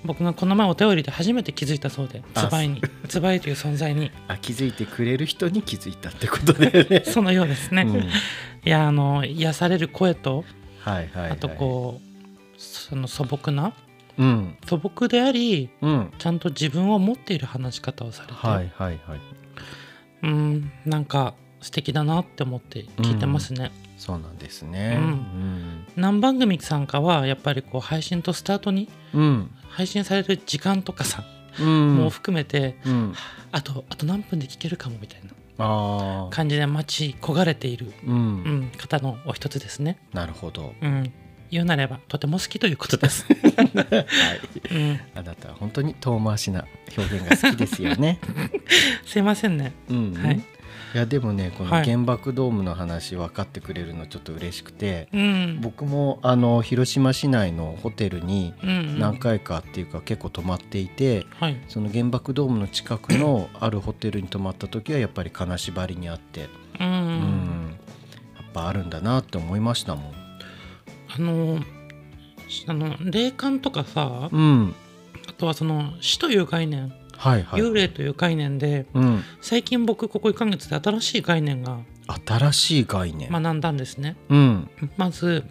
[0.05, 4.11] 僕がこの前お便りで初めて気づいたそうであつばいにつばいという存在に。
[4.29, 7.03] あ気づいてくれる人に気づいたってことだよね。
[7.07, 7.97] そのようですね、うん。
[7.99, 8.11] い
[8.65, 10.45] やあの癒される声と
[10.81, 11.31] はいはいはい。
[11.33, 13.73] あとこうその素朴な
[14.17, 14.57] うん。
[14.67, 16.13] 素朴でありうん。
[16.19, 19.21] ちゃんと自分を持っている話し方をされて、はいはいはい。
[20.23, 24.97] うんなんか素敵だなって思って聞いてますね、そうなんですね。
[24.99, 25.87] うん。
[25.97, 28.89] 何番組さんかはやっぱりこう配信とスタートに
[29.69, 31.25] 配信される時間とかさ、
[31.61, 31.97] うん。
[31.97, 33.15] もう含めてうん。
[33.53, 35.21] あとあと何分で聞けるかもみたい
[35.59, 38.19] な感じで待ち焦がれている、ううん
[38.67, 40.75] ん、方のお一つですね、なるほど。
[40.81, 41.13] うん、
[41.51, 43.27] 言うなればとても好きということです、
[43.57, 44.75] はい。
[44.75, 48.21] うん、あなたは本当に遠回しな表現が好きですよね。
[49.07, 49.73] すいませんね。
[49.89, 50.13] うん。
[50.15, 50.43] はい
[50.95, 51.85] いやでもねこのはい。
[51.85, 55.61] 原爆ドームの話分かってくれるのちょっと嬉しくて、うん。
[55.61, 58.99] 僕もあの広島市内のホテルにうんうん。
[58.99, 61.61] 何回かっていうか結構泊まっていて、はい。
[61.69, 66.49] その原爆ドームの近くのあるホテルに泊まった時はやっぱり金縛りにあって、
[66.81, 67.77] うん、うん。
[68.37, 70.13] やっぱあるんだなって思いましたもん。
[71.11, 71.61] あの
[72.67, 74.75] あの霊感とかさうん、
[75.29, 77.61] あとはその死という概念、はいはい。
[77.61, 81.81] 幽霊という概念でうん、最近僕ここ1ヶ月で新しい概念が
[82.27, 83.31] 新しい概念。
[83.31, 84.17] 学んだんですね。
[84.31, 85.45] うん、まず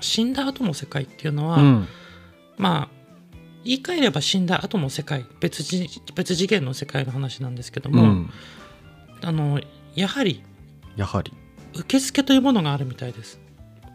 [0.00, 1.88] 死んだ後の世界っていうのは、うん、
[2.56, 2.98] まあ
[3.64, 8.30] 言い換えれば死んだ後の世界別次別次元の世界の話なんですけども、うん、
[9.22, 9.60] あの
[9.94, 10.42] やはり
[10.96, 11.32] やはり。
[11.74, 13.38] 受付というものがあるみたいです。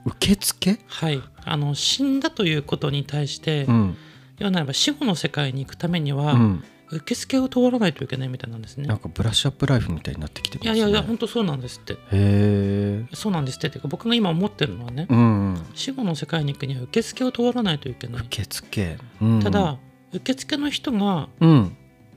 [0.05, 0.79] 受付？
[0.85, 1.21] はい。
[1.43, 3.97] あの死んだということに対して、うん、
[4.37, 6.63] 言うなれば死後の世界に行くためには、うん。
[6.93, 10.75] 受付を通らないといけないみたいなんですねなんかブラッシュアップライフみたいになってきてますね。
[10.77, 13.05] いやいやいや本当そうなんですってへえ。
[13.13, 15.21] そうなんですってっていうか僕が今思ってるのはね、うん、う
[15.53, 15.65] ん。
[15.73, 18.97] 死後の世界に行くには受付を通らないといけない受付。
[19.21, 19.77] うん、ただ、
[20.13, 21.75] 受付の人がうん、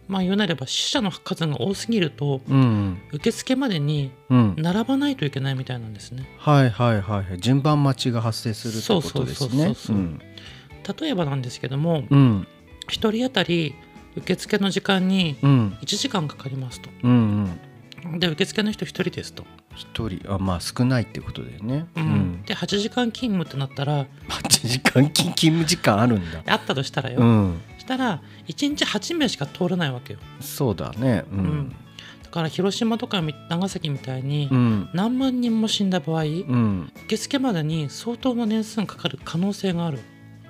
[0.09, 4.55] まあ言うなれば死者の数が多すぎるとうん、受付までにうん。
[4.57, 7.41] 並ばないといけないみたいなんですねはいはいはい。
[7.41, 10.19] 順番待ちが発生するってことですそうそうそうね。
[11.01, 12.47] 例えばなんですけどもうん、
[12.89, 13.75] 1人当たり
[14.17, 16.91] 受付の時間にうん、1時間かかりますと。
[17.03, 17.59] うん、
[18.05, 18.19] うん。
[18.19, 19.45] で受付の人1人ですと、
[19.75, 20.33] 一人。
[20.33, 21.87] あまあ少ないってことだよね。
[21.97, 22.43] うん。
[22.45, 26.43] で8時間勤務ってなったら8時間勤勤務時間あるんだ。
[26.47, 30.19] あったとしたらよ、うん、したら1日8名しか通らないわけよ。
[30.41, 31.25] そうだね。
[31.31, 31.45] ううん。
[31.45, 31.77] ん、
[32.23, 34.89] だから広島とかみ長崎みたいにうん。
[34.95, 36.93] 何万人も死んだ場合、うん。
[37.07, 39.99] 受付までに相当な年数がかかる可能性がある。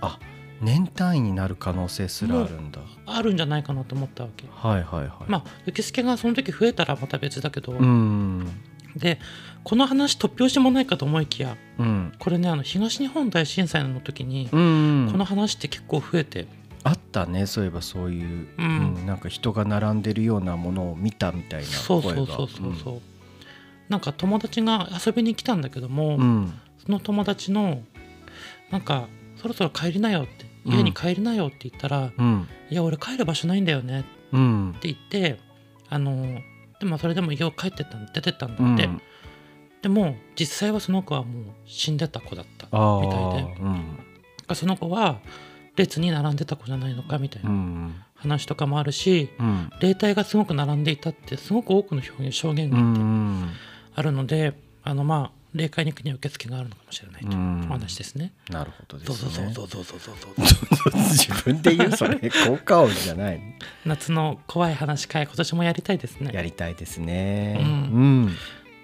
[0.01, 0.19] あ
[0.61, 2.81] 年単位になる可能性すらあるんだ。
[3.07, 4.47] あるんじゃないかなと思ったわけ。
[4.51, 5.09] はいはいはい。
[5.29, 8.49] まあ受付がその時増えたらまた別だけど、うん。
[8.97, 9.19] で
[9.63, 12.13] この話突拍子もないかと思いきやうん。
[12.19, 16.47] これねあの東日本大震災の時に、うんこの話って結構増えて。
[16.85, 18.95] あったねそういえばそういう、うん。
[18.97, 22.75] うんなんか人が並んでるようなものを見たみたいなそう声がそうそうそう。
[22.83, 23.01] そう、
[23.89, 26.53] なんか友達が遊びに来たんだけども、うんうん。
[26.79, 27.83] その友達の
[28.71, 30.73] なんかそろそろ帰りなよってうん。
[30.75, 35.39] 家に帰りなよって言ったら、うんいや俺帰る場所ないんだよねってうん言って
[35.89, 36.41] あの
[36.81, 39.01] でもそれでも家を帰ってったん出てったんだって、うん。
[39.83, 43.61] でも実際はその子はもう死んでた子だったあみたいで。
[43.61, 43.63] ー。
[43.63, 44.57] うん。
[44.57, 45.21] その子は
[45.77, 47.95] 列に並んでた子じゃないのかみたいなうん。
[48.17, 49.71] 話とかもあるし、うん。
[49.81, 53.51] 霊体がすごく並んでいたってすごく多くの表現証言うがん。
[53.95, 58.33] あるので、あのまあ霊界に行くには受付があるのかもしれないという話ですね。
[58.51, 59.53] なるほどでそうすね。
[59.55, 63.41] そうそうそうそうそうそう自分で言うそれ効果音じゃない。
[63.85, 66.31] 夏の怖い話会今年もやりたいですね。
[66.33, 67.59] やりたいですね。
[67.61, 67.69] うん。
[67.69, 67.73] う
[68.29, 68.37] ん。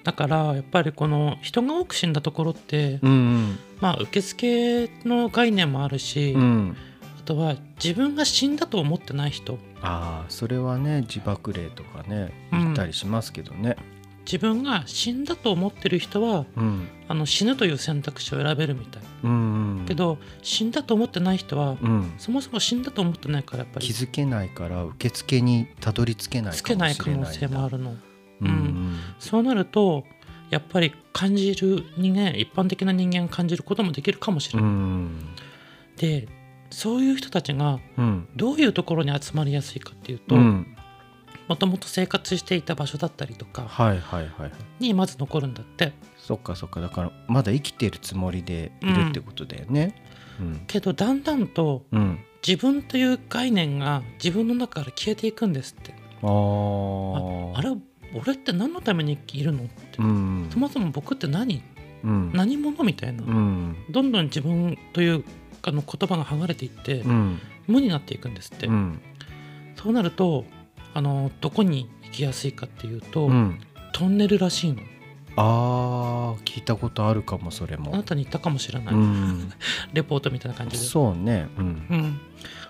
[0.05, 6.77] だからやっぱりこの人が多く死んだところって、うんまあ受付の概念もあるし、うん。
[7.21, 9.59] あとは自分が死んだと思ってない人。
[9.81, 12.59] ああそれはね自爆霊とかねうん。
[12.61, 13.77] 言ったりしますけどね
[14.25, 16.89] 自分が死んだと思ってる人はうん。
[17.09, 19.03] あの死ぬという選択肢を選べるみたい。
[19.25, 22.15] うんけど死んだと思ってない人はうん。
[22.19, 27.97] そもそも死んだと思ってないからやっぱり気づけないから受付にたどり着けないつけない可能性もあるるの。
[28.43, 30.05] うんそうなると
[30.51, 35.29] やっぱり感じる人間一般的な人間が感じることもできるかもしれうない、ん。
[35.97, 36.29] で
[36.71, 38.29] そういう人たちがうん。
[38.37, 40.77] どういうところに集まりやすいかっていうとうん
[41.49, 45.93] もともと生活していた場所だったりとかはいはいはいにまず残るんだって。
[46.17, 46.81] そっかそっか。
[46.81, 49.95] だからまだ生きてるつもりでいるってことだよね。
[50.41, 50.65] うん。
[50.67, 52.21] けどだんだんとうん。
[52.47, 55.95] 自分という概念が自分の中から消えていくんですって。
[56.23, 57.55] あー。
[57.55, 57.77] ああれ
[58.15, 60.49] 俺って何のためにいるのって、うん。
[60.53, 61.63] そもそも僕って何？
[62.05, 62.33] うん。
[62.33, 63.77] 何者みたいな、うん。
[63.91, 65.25] どんどん自分という
[65.63, 67.41] あの言葉が剥がれていって、うん。
[67.67, 69.01] 無になっていくんですって、うん。
[69.77, 70.45] そうなると
[70.95, 73.61] あのどこに行きやすいかっていうと、うん。
[73.93, 74.83] トンネルらしいの。
[75.37, 79.53] あー聞いたことあるかもそれあなもたに言ったかもしれない、うん。
[79.95, 80.85] レポートみたいな感じで。
[80.85, 81.65] そうねうん。
[81.65, 82.21] うん、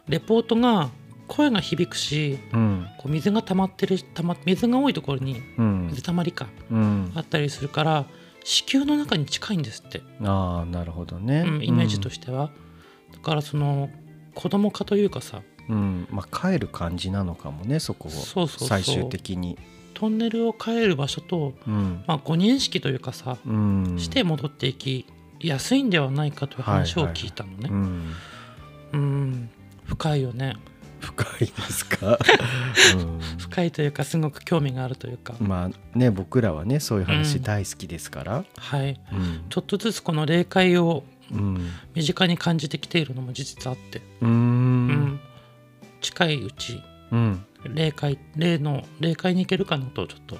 [0.08, 0.90] レポートが
[1.26, 2.86] 声が響くしうん。
[2.98, 5.86] こう水が溜まってる溜ま水が多いところにうん。
[5.88, 7.12] 水たまりかうん。
[7.14, 8.06] あったりするから
[8.44, 11.44] 子宮の中に近いんですって、ああなるほどね。
[11.46, 12.50] うん、イメージとしては、
[13.12, 13.88] だからその
[14.34, 19.58] 子供化というかさうんまあ帰る感じなのかもねそこを最終的に。
[19.94, 22.02] トンネルを変える場所と、うん。
[22.08, 23.96] まあ、5人式というかさ、うん。
[23.98, 25.06] して戻っていき
[25.38, 27.68] やすいんではないかという話を聞いたのね。
[27.70, 28.14] うん。
[28.92, 29.50] うん。
[29.84, 30.56] 深いよね。
[30.98, 32.18] 深いですか、
[32.96, 33.20] うん。
[33.38, 38.44] 深いというかすごく興味があるというか、まあね僕らはねそういう話うん大好きですから。
[38.56, 39.00] はい。
[39.12, 39.44] うん。
[39.48, 41.68] ちょっとずつこの霊界をうん。
[41.94, 45.20] 身近に感じてきているのも事実あって、うん
[46.02, 47.44] 近いうちうん。
[47.74, 50.36] 霊界霊の霊界に行けるかなとちょっと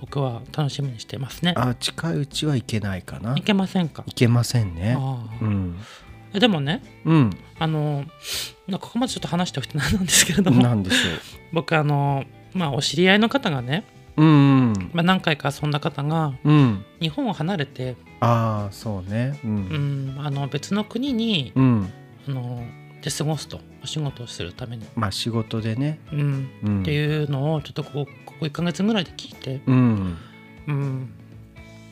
[0.00, 1.54] 僕は楽しみにしてますね。
[1.56, 3.36] あ近いうちはいけないかな。
[3.36, 4.04] いけませんか？
[4.06, 4.96] いけませんね。
[4.98, 5.44] ああ。
[5.44, 5.76] うん。
[6.34, 7.30] えでもねうん。
[7.58, 8.04] あの
[8.66, 10.96] まあここまでちょっと話しておきてなんなんですけれどもなんでし
[11.52, 12.24] 僕あの
[12.54, 14.72] まあお知り合いの方がね、ょううん。
[14.92, 16.84] まあ、何回か遊んだ方がうん。
[17.00, 19.38] 日本を離れて、ああそうね。
[19.44, 21.92] ううんん、あの別の国にうん。
[22.28, 22.64] あの
[23.02, 23.60] で過ごすと。
[23.82, 26.00] お仕事をするために、まあ仕事でね。
[26.12, 26.82] うん、うん。
[26.82, 30.16] っていうのをちょっとここここ1ヶ月ぐらいで聞いて、うん。
[30.68, 31.12] うん、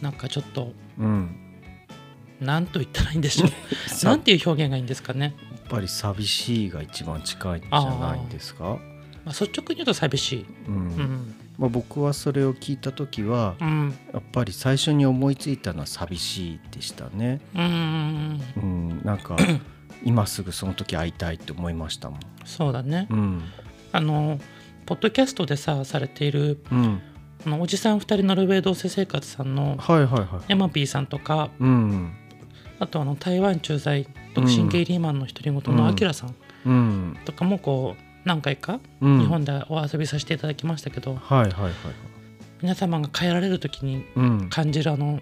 [0.00, 1.36] なんかちょっとうん。
[2.40, 3.50] 何と言ったらいいんでしょう。
[4.06, 5.34] なんていう表現がいいんですかね、
[5.70, 8.78] ぱり寂しいが一番近いんじゃないですか？
[9.24, 10.74] まあ、率直に言うと寂しい、うん。
[10.74, 11.34] うん。
[11.58, 13.94] まあ、僕はそれを聞いた時はうん。
[14.12, 17.40] やっぱり最初に思いついたのは寂しいでしたね。
[17.54, 19.02] うん、うん。
[19.04, 19.36] なんか
[20.04, 22.20] 今すぐその時会いたいって思いましたもん。
[22.44, 23.06] そうだね。
[23.10, 23.42] うん。
[23.92, 24.38] あの
[24.86, 27.00] ポッドキャストでさされているうん。
[27.46, 30.26] あのおじさん2人ノルウェー同棲生活さんのはいはいはい。
[30.48, 32.12] ヤマピーさんとかうん。
[32.78, 36.34] あとあの台湾駐在独身ゲイリーマンの独り言のアキラさん
[36.66, 37.16] うん。
[37.24, 39.20] とかもこう何回かうん。
[39.20, 41.72] 日本でお遊びさせていただきましたけど、はいはいはい。
[42.62, 44.48] 皆様が帰られる時にうん。
[44.50, 45.20] 感じるあの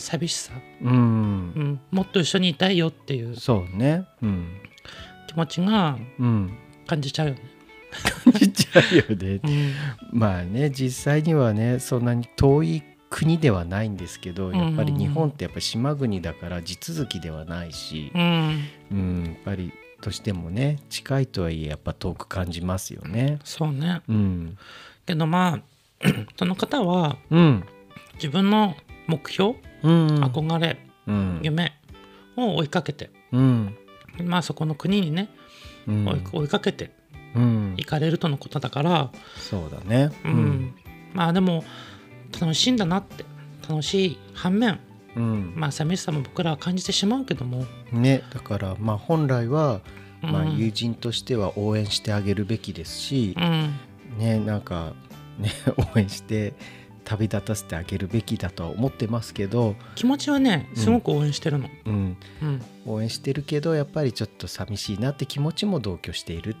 [0.00, 0.92] 寂しさ、うん。
[0.92, 3.36] うん、もっと一緒にいたいよっていう。
[3.36, 4.06] そうね。
[4.22, 4.60] うん。
[5.28, 6.58] 気持ちがうん。
[6.86, 7.40] 感じちゃうよね。
[8.38, 9.40] ちっちないよね。
[10.12, 10.18] うん。
[10.18, 18.10] まあね実際にはねそんなに遠い国ではないんですけどやっぱり日本ってやっぱり島国だから地続きではないし。
[18.14, 18.64] う、ん。
[18.90, 23.38] うん、やっぱりどうしてもね近いとはいえやっぱ遠く感じますよね。
[23.44, 24.00] そうね。
[24.08, 24.58] うん、
[25.06, 27.64] けどまあ その方はうん、
[28.14, 28.76] 自分の
[29.06, 31.72] 目標、うん、憧れうん、夢
[32.36, 33.10] を追いかけて。
[33.32, 33.74] うん、
[34.24, 35.28] まあそこの国にね
[35.86, 36.06] うん。
[36.06, 36.90] 追い追いかけて
[37.34, 40.10] うん、行かれるとのことだから、そうだね。
[40.24, 40.74] うん。
[41.14, 41.64] まあでも
[42.40, 43.24] 楽しいんだなって。
[43.68, 44.80] 楽しい反面。
[45.16, 48.22] うん、まあ寂しさも僕らは感じてしまうけども、ね。
[48.32, 49.80] だからまあ本来は、
[50.22, 50.32] うん。
[50.32, 53.78] まあ、友人としては応援してあげるべきですしう、ん。
[54.18, 54.92] ねなんか
[55.38, 55.50] ね
[55.94, 56.54] 応援して
[57.04, 62.62] 旅立たせてあげるべきだとは思ってますけど、気持ちはねすごく応援してるの、うん、うん。
[62.86, 66.56] 応援してるけどやっぱりちょっと寂しいなって気持ちも同居している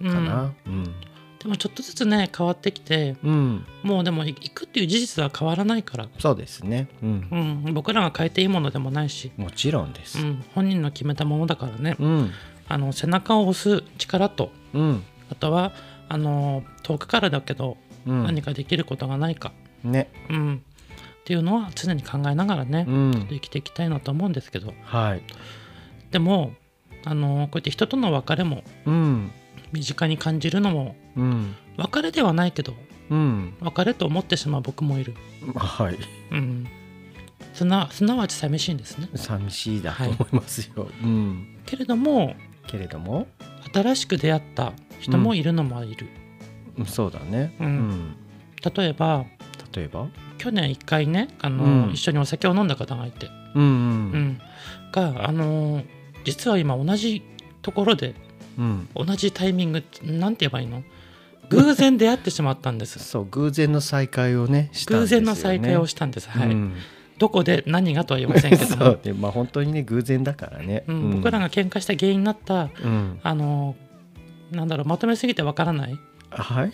[0.00, 0.12] うん。
[0.12, 0.52] かな。
[0.66, 0.84] うん。
[0.84, 3.64] でもちょっとずつね変わってきてうん。
[3.82, 7.64] もうでも行くっていう事実は変わらないから、そうですね、うん。
[7.66, 10.20] うん、僕らが変えていいものでもないし、もちろんです。
[10.20, 12.30] うん、本人の決めたものだからね、うん。
[12.68, 15.02] あの背中を押す力とうん。
[15.30, 15.72] あとは
[16.10, 18.24] あの遠くからだけどうん。
[18.24, 19.52] 何かできることがないか、
[19.84, 20.10] ね。
[20.28, 20.62] うん。
[21.20, 23.26] っていうのは常に考えながらね、うん。
[23.28, 24.72] 生きていきたいなと思うんですけど。
[24.84, 25.22] はい。
[26.10, 26.52] でも
[27.04, 29.30] あのこうやって人との別れもうん。
[29.72, 31.54] 身近に感じるのもうん。
[31.76, 32.74] 別れではないけど
[33.10, 33.54] うん。
[33.60, 35.14] 別れと思ってしまう僕もいる、
[35.56, 35.98] はい。
[36.32, 36.66] うん、
[37.54, 39.08] すなすなわち寂しいんですね。
[39.14, 40.88] 寂しいだと思いますよ。
[41.02, 41.58] うん。
[41.66, 42.34] けれども
[42.66, 43.26] けれども？
[43.72, 46.08] 新しく出会った人もいるのもいる、
[46.76, 46.86] うん。
[46.86, 47.54] そうだね。
[47.60, 48.16] うん。
[48.74, 49.24] 例えば
[49.74, 50.08] 例えば？
[50.38, 51.92] 去年1回ねあの、うん。
[51.92, 53.72] 一緒にお酒を飲んだ方がいて、うんううん。
[54.32, 54.40] ん、
[54.92, 55.82] があの
[56.24, 57.22] 実は今同じ
[57.62, 58.14] ところで
[58.58, 58.88] うん。
[58.94, 60.82] 同じタイミングなんて言えばいいの？
[61.50, 62.98] 偶然出会ってしまったんです。
[63.04, 65.26] そう偶然の再会をねしたん偶ですよね。
[65.26, 66.48] 然の再会をしたんです、はい。
[66.48, 66.74] うん。
[67.18, 70.84] どこで何がとは言いませんけど そもう、ねまあ本当にね偶然だからね。
[70.86, 73.18] うん、僕らが喧嘩した原因になったうん。
[73.22, 73.76] あの
[74.52, 75.98] なんだろうまとめすぎてわからない。
[76.30, 76.72] はい。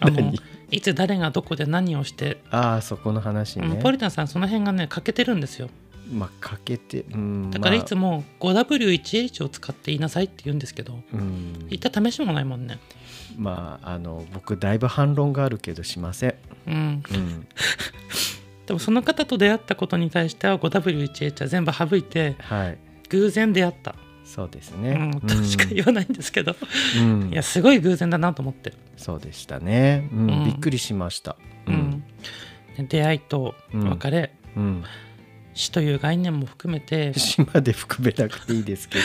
[0.00, 0.40] あの 何？
[0.70, 3.66] いつ誰がどこで何をして、ああそこの話ね。
[3.66, 5.68] うんポリタンさんその辺がね欠けてるんですよ。
[6.12, 11.66] まあかけてうんだからいまあつも 5W1H を使って言いなさいって言うんですけどうん。
[11.68, 12.78] 言った試しもないもんね。
[13.36, 16.34] まああの僕だいぶ反論があるけどしません。
[16.66, 16.74] うん。
[16.74, 17.46] うん。
[18.66, 22.78] でもその方と出会ったことに対しては 5W1H は全部省いてはい。
[23.08, 23.94] 偶然出会った、
[24.28, 25.10] そうですね。
[25.14, 26.54] うん、としか言わないんですけど、
[27.00, 27.30] うん。
[27.32, 30.30] いやすごい偶然だなと思って、そうでしたね、うん。
[30.30, 30.44] うん。
[30.44, 31.36] びっくりしました。
[31.66, 32.04] うん。
[32.88, 34.84] 出会いと別れ、うん、
[35.54, 37.18] 死という概念も含めて。
[37.18, 39.04] 島で含めなくていいですけど、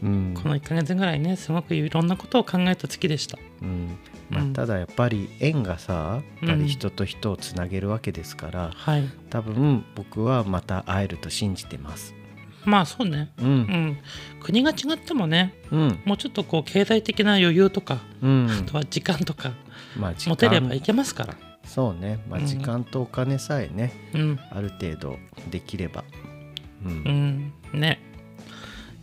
[0.08, 0.34] うん。
[0.34, 3.38] この1ヶ月ぐらいねすごくいろんなことを考えた月でした。
[3.60, 3.98] うん。
[4.30, 9.04] まあうんただやっぱり縁がさやっぱうんり人と人をつなげるわけですから、はい。
[9.28, 12.17] 多分僕はまた会えると信じてます。
[12.68, 13.30] まあそうね。
[13.38, 13.60] ううん。
[13.60, 13.98] ん
[14.40, 16.00] 国が違ってもねうん。
[16.04, 18.48] もうちょっとこう経済的な余裕とかうん。
[18.50, 19.52] あとは時間とか
[19.98, 21.34] まあ時持てればい間けますから。
[21.64, 22.46] そうね、まあ、うん。
[22.46, 24.38] 時間とお金さえね、うん。
[24.50, 25.18] ある程度
[25.50, 26.04] できれば、
[26.84, 26.94] ううん。
[26.94, 28.00] んね。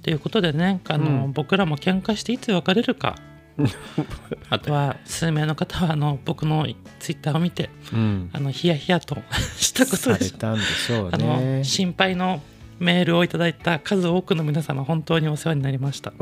[0.02, 1.32] ということでねあの、うん。
[1.34, 3.16] 僕らも喧嘩していつ別れるか。
[4.50, 6.68] あとは数名の方はあの僕の
[7.00, 8.30] ツイッターを見てうん。
[8.34, 9.18] あのヒヤヒヤと
[9.58, 11.64] したことで。
[11.64, 12.42] 心配の
[12.80, 16.14] メールをいただいた数多くの皆様本当にお世話になりました。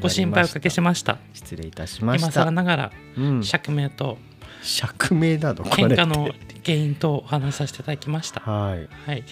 [0.00, 1.18] ご心配おかけしました。
[1.32, 2.44] 失礼いたしまし今た。
[2.44, 4.18] 更ながらうん、釈明と
[4.62, 5.94] 釈明なのこれって。
[5.94, 6.30] 喧嘩の
[6.64, 8.40] 原因とお話しさせていただきました。
[8.40, 8.88] はい。
[9.06, 9.24] はい。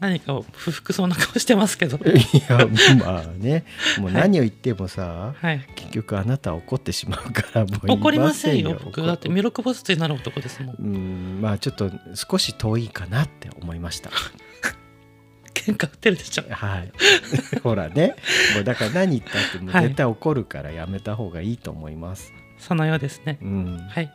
[0.00, 1.98] 何かを不服そうな顔してますけど。
[1.98, 2.14] い
[2.48, 2.66] や
[3.04, 3.64] まあね。
[4.00, 5.60] もう何を言ってもさ、はい。
[5.76, 8.70] 結局あなたは怒ってしまうからもう怒りませんよ。
[8.70, 10.76] よ僕だって弥勒菩薩になる男ですもん。
[10.78, 14.10] うんまあちょっと少し遠いかなって思いました
[15.60, 16.44] 喧嘩売ってるでしょ。
[16.50, 16.92] はい。
[17.62, 18.16] ほらね。
[18.54, 23.38] もうだから何言ったっても絶対怒るからやめた方がいいと思います、そのようですね。
[23.42, 23.78] うん。
[23.88, 24.12] はい。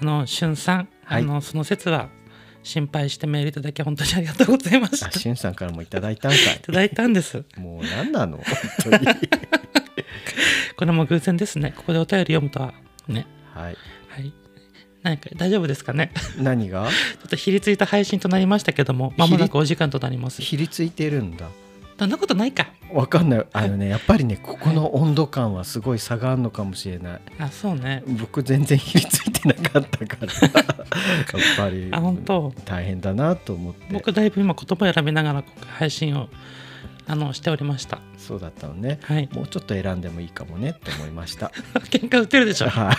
[0.00, 1.22] あのしゅんさん、はい。
[1.22, 2.08] あのその説は
[2.62, 5.10] 心配してメールいただき本当にありがとうございました。
[5.10, 6.40] しゅんさんからもいただいたんかい。
[6.60, 7.44] ただいたんです。
[7.56, 8.38] もう何なの？
[8.84, 9.06] 本当に。
[10.76, 11.72] これも偶然ですね。
[11.76, 12.74] ここでお便り読むとは
[13.08, 13.26] ね。
[13.54, 13.76] はいはい
[15.06, 16.10] 何か大丈夫ですかね？
[16.38, 16.88] 何が？
[16.88, 20.42] ちょっとひりついた配信となりましたけどもまもなくお時間となります。
[20.42, 21.46] ひりついてるんだ。
[21.98, 22.66] そんなことないか？
[22.92, 23.46] わかんない。
[23.52, 27.20] あのねやっぱりねここの温度感はすごい差があるのかもしれない。
[27.38, 28.02] あそうね。
[28.20, 30.32] 僕全然ひりついてなかったから。
[30.32, 32.52] やっぱり あ本当？
[32.66, 33.86] 大変だなと思って。
[33.92, 35.44] 僕だいぶ今言葉選びながら
[35.78, 36.28] 配信を
[37.06, 38.00] あのしておりました。
[38.18, 38.98] そうだったのね。
[39.02, 39.28] はい。
[39.32, 41.50] もうちょっと選んでもいいかもねって思いました。
[41.88, 42.68] 喧嘩売ってるでしょ。
[42.68, 42.96] はい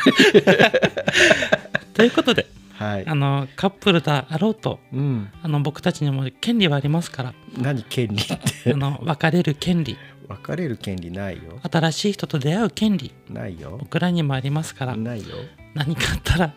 [1.97, 3.07] ということではい。
[3.07, 5.29] あのカップルであろうとうん。
[5.41, 8.37] あの僕たちにも権利はありますから何権利って？
[8.71, 9.97] あの別れる権利。
[10.27, 11.59] 別れる権利ないよ。
[11.71, 13.13] 新しい人と出会う権利。
[13.29, 13.77] ないよ。
[13.79, 15.35] 僕らにもありますからないよ。
[15.73, 16.53] 何かあったら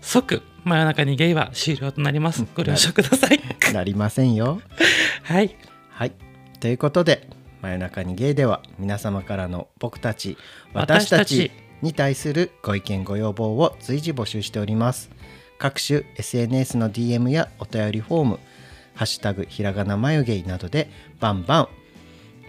[0.00, 2.44] 即真夜中にゲイは終了となります。
[2.54, 3.40] ご了承ください。
[3.72, 4.60] なりませんよ。
[5.22, 5.56] はい。
[5.90, 6.12] はい。
[6.60, 7.28] ということで
[7.62, 10.36] 真夜中にゲイでは皆様からの僕たち
[10.74, 11.50] 私たち
[11.84, 15.10] に対するご意見ご要望を随時募集しております。
[15.58, 18.40] 各種 SNS の DM やお便りフォーム
[18.94, 21.68] 「ハッシュタグひらがな眉毛」などでバンバン。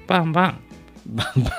[0.08, 0.60] バンバン。
[1.08, 1.54] バンバン。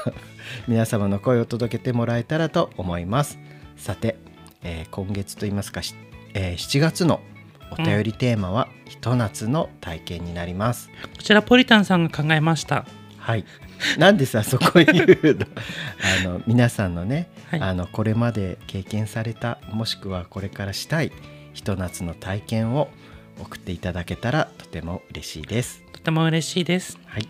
[0.68, 3.38] 皆様の声を届けてもらえたらと思います。
[3.76, 4.16] さて、
[4.62, 5.94] えー今月といいますか、し
[6.34, 7.20] えー7月の
[7.70, 10.88] お便りテーマは、ひと夏の体験になります。
[11.16, 12.86] こちらポリタンさんが考えました
[13.26, 13.44] はい。
[13.98, 14.88] なんでさそこ言う
[15.34, 15.46] の？
[16.22, 17.60] あの皆さんのね、はい。
[17.60, 21.10] あのこれまで経験されたもしくはこれからしたい
[21.52, 22.88] ひと夏の体験を
[23.40, 25.82] 送っていただけたらとても嬉しいです。
[25.90, 27.00] とても嬉しいです。
[27.04, 27.26] はい、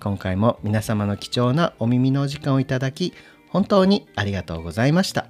[0.00, 3.12] 今回も皆様の貴重なお耳のお時間をいただき
[3.48, 5.26] 本当にありがとうございました。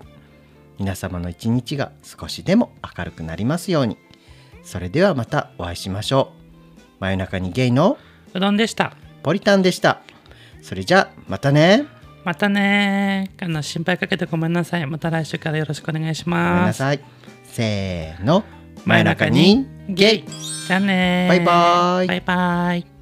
[0.78, 3.98] 皆様の一日が少しでも明るくなりますように。
[4.64, 6.32] それではまたお会いしましょ
[6.98, 7.00] う。
[7.00, 7.98] 真夜中にゲイの
[8.32, 8.96] うどんでした。
[9.22, 10.02] ポリタンでした
[10.66, 11.86] それじゃあまたね。
[12.24, 13.30] またね。
[13.40, 14.86] あの心配かけてごめんなさい。
[14.88, 17.00] また来週からよろしくお願いしごめんますなさい。
[17.44, 18.42] せーの。
[18.84, 19.64] 真夜中に。
[19.88, 20.24] ゲイ。
[20.66, 22.06] じゃあねバイバイ。
[22.08, 22.95] バイバイ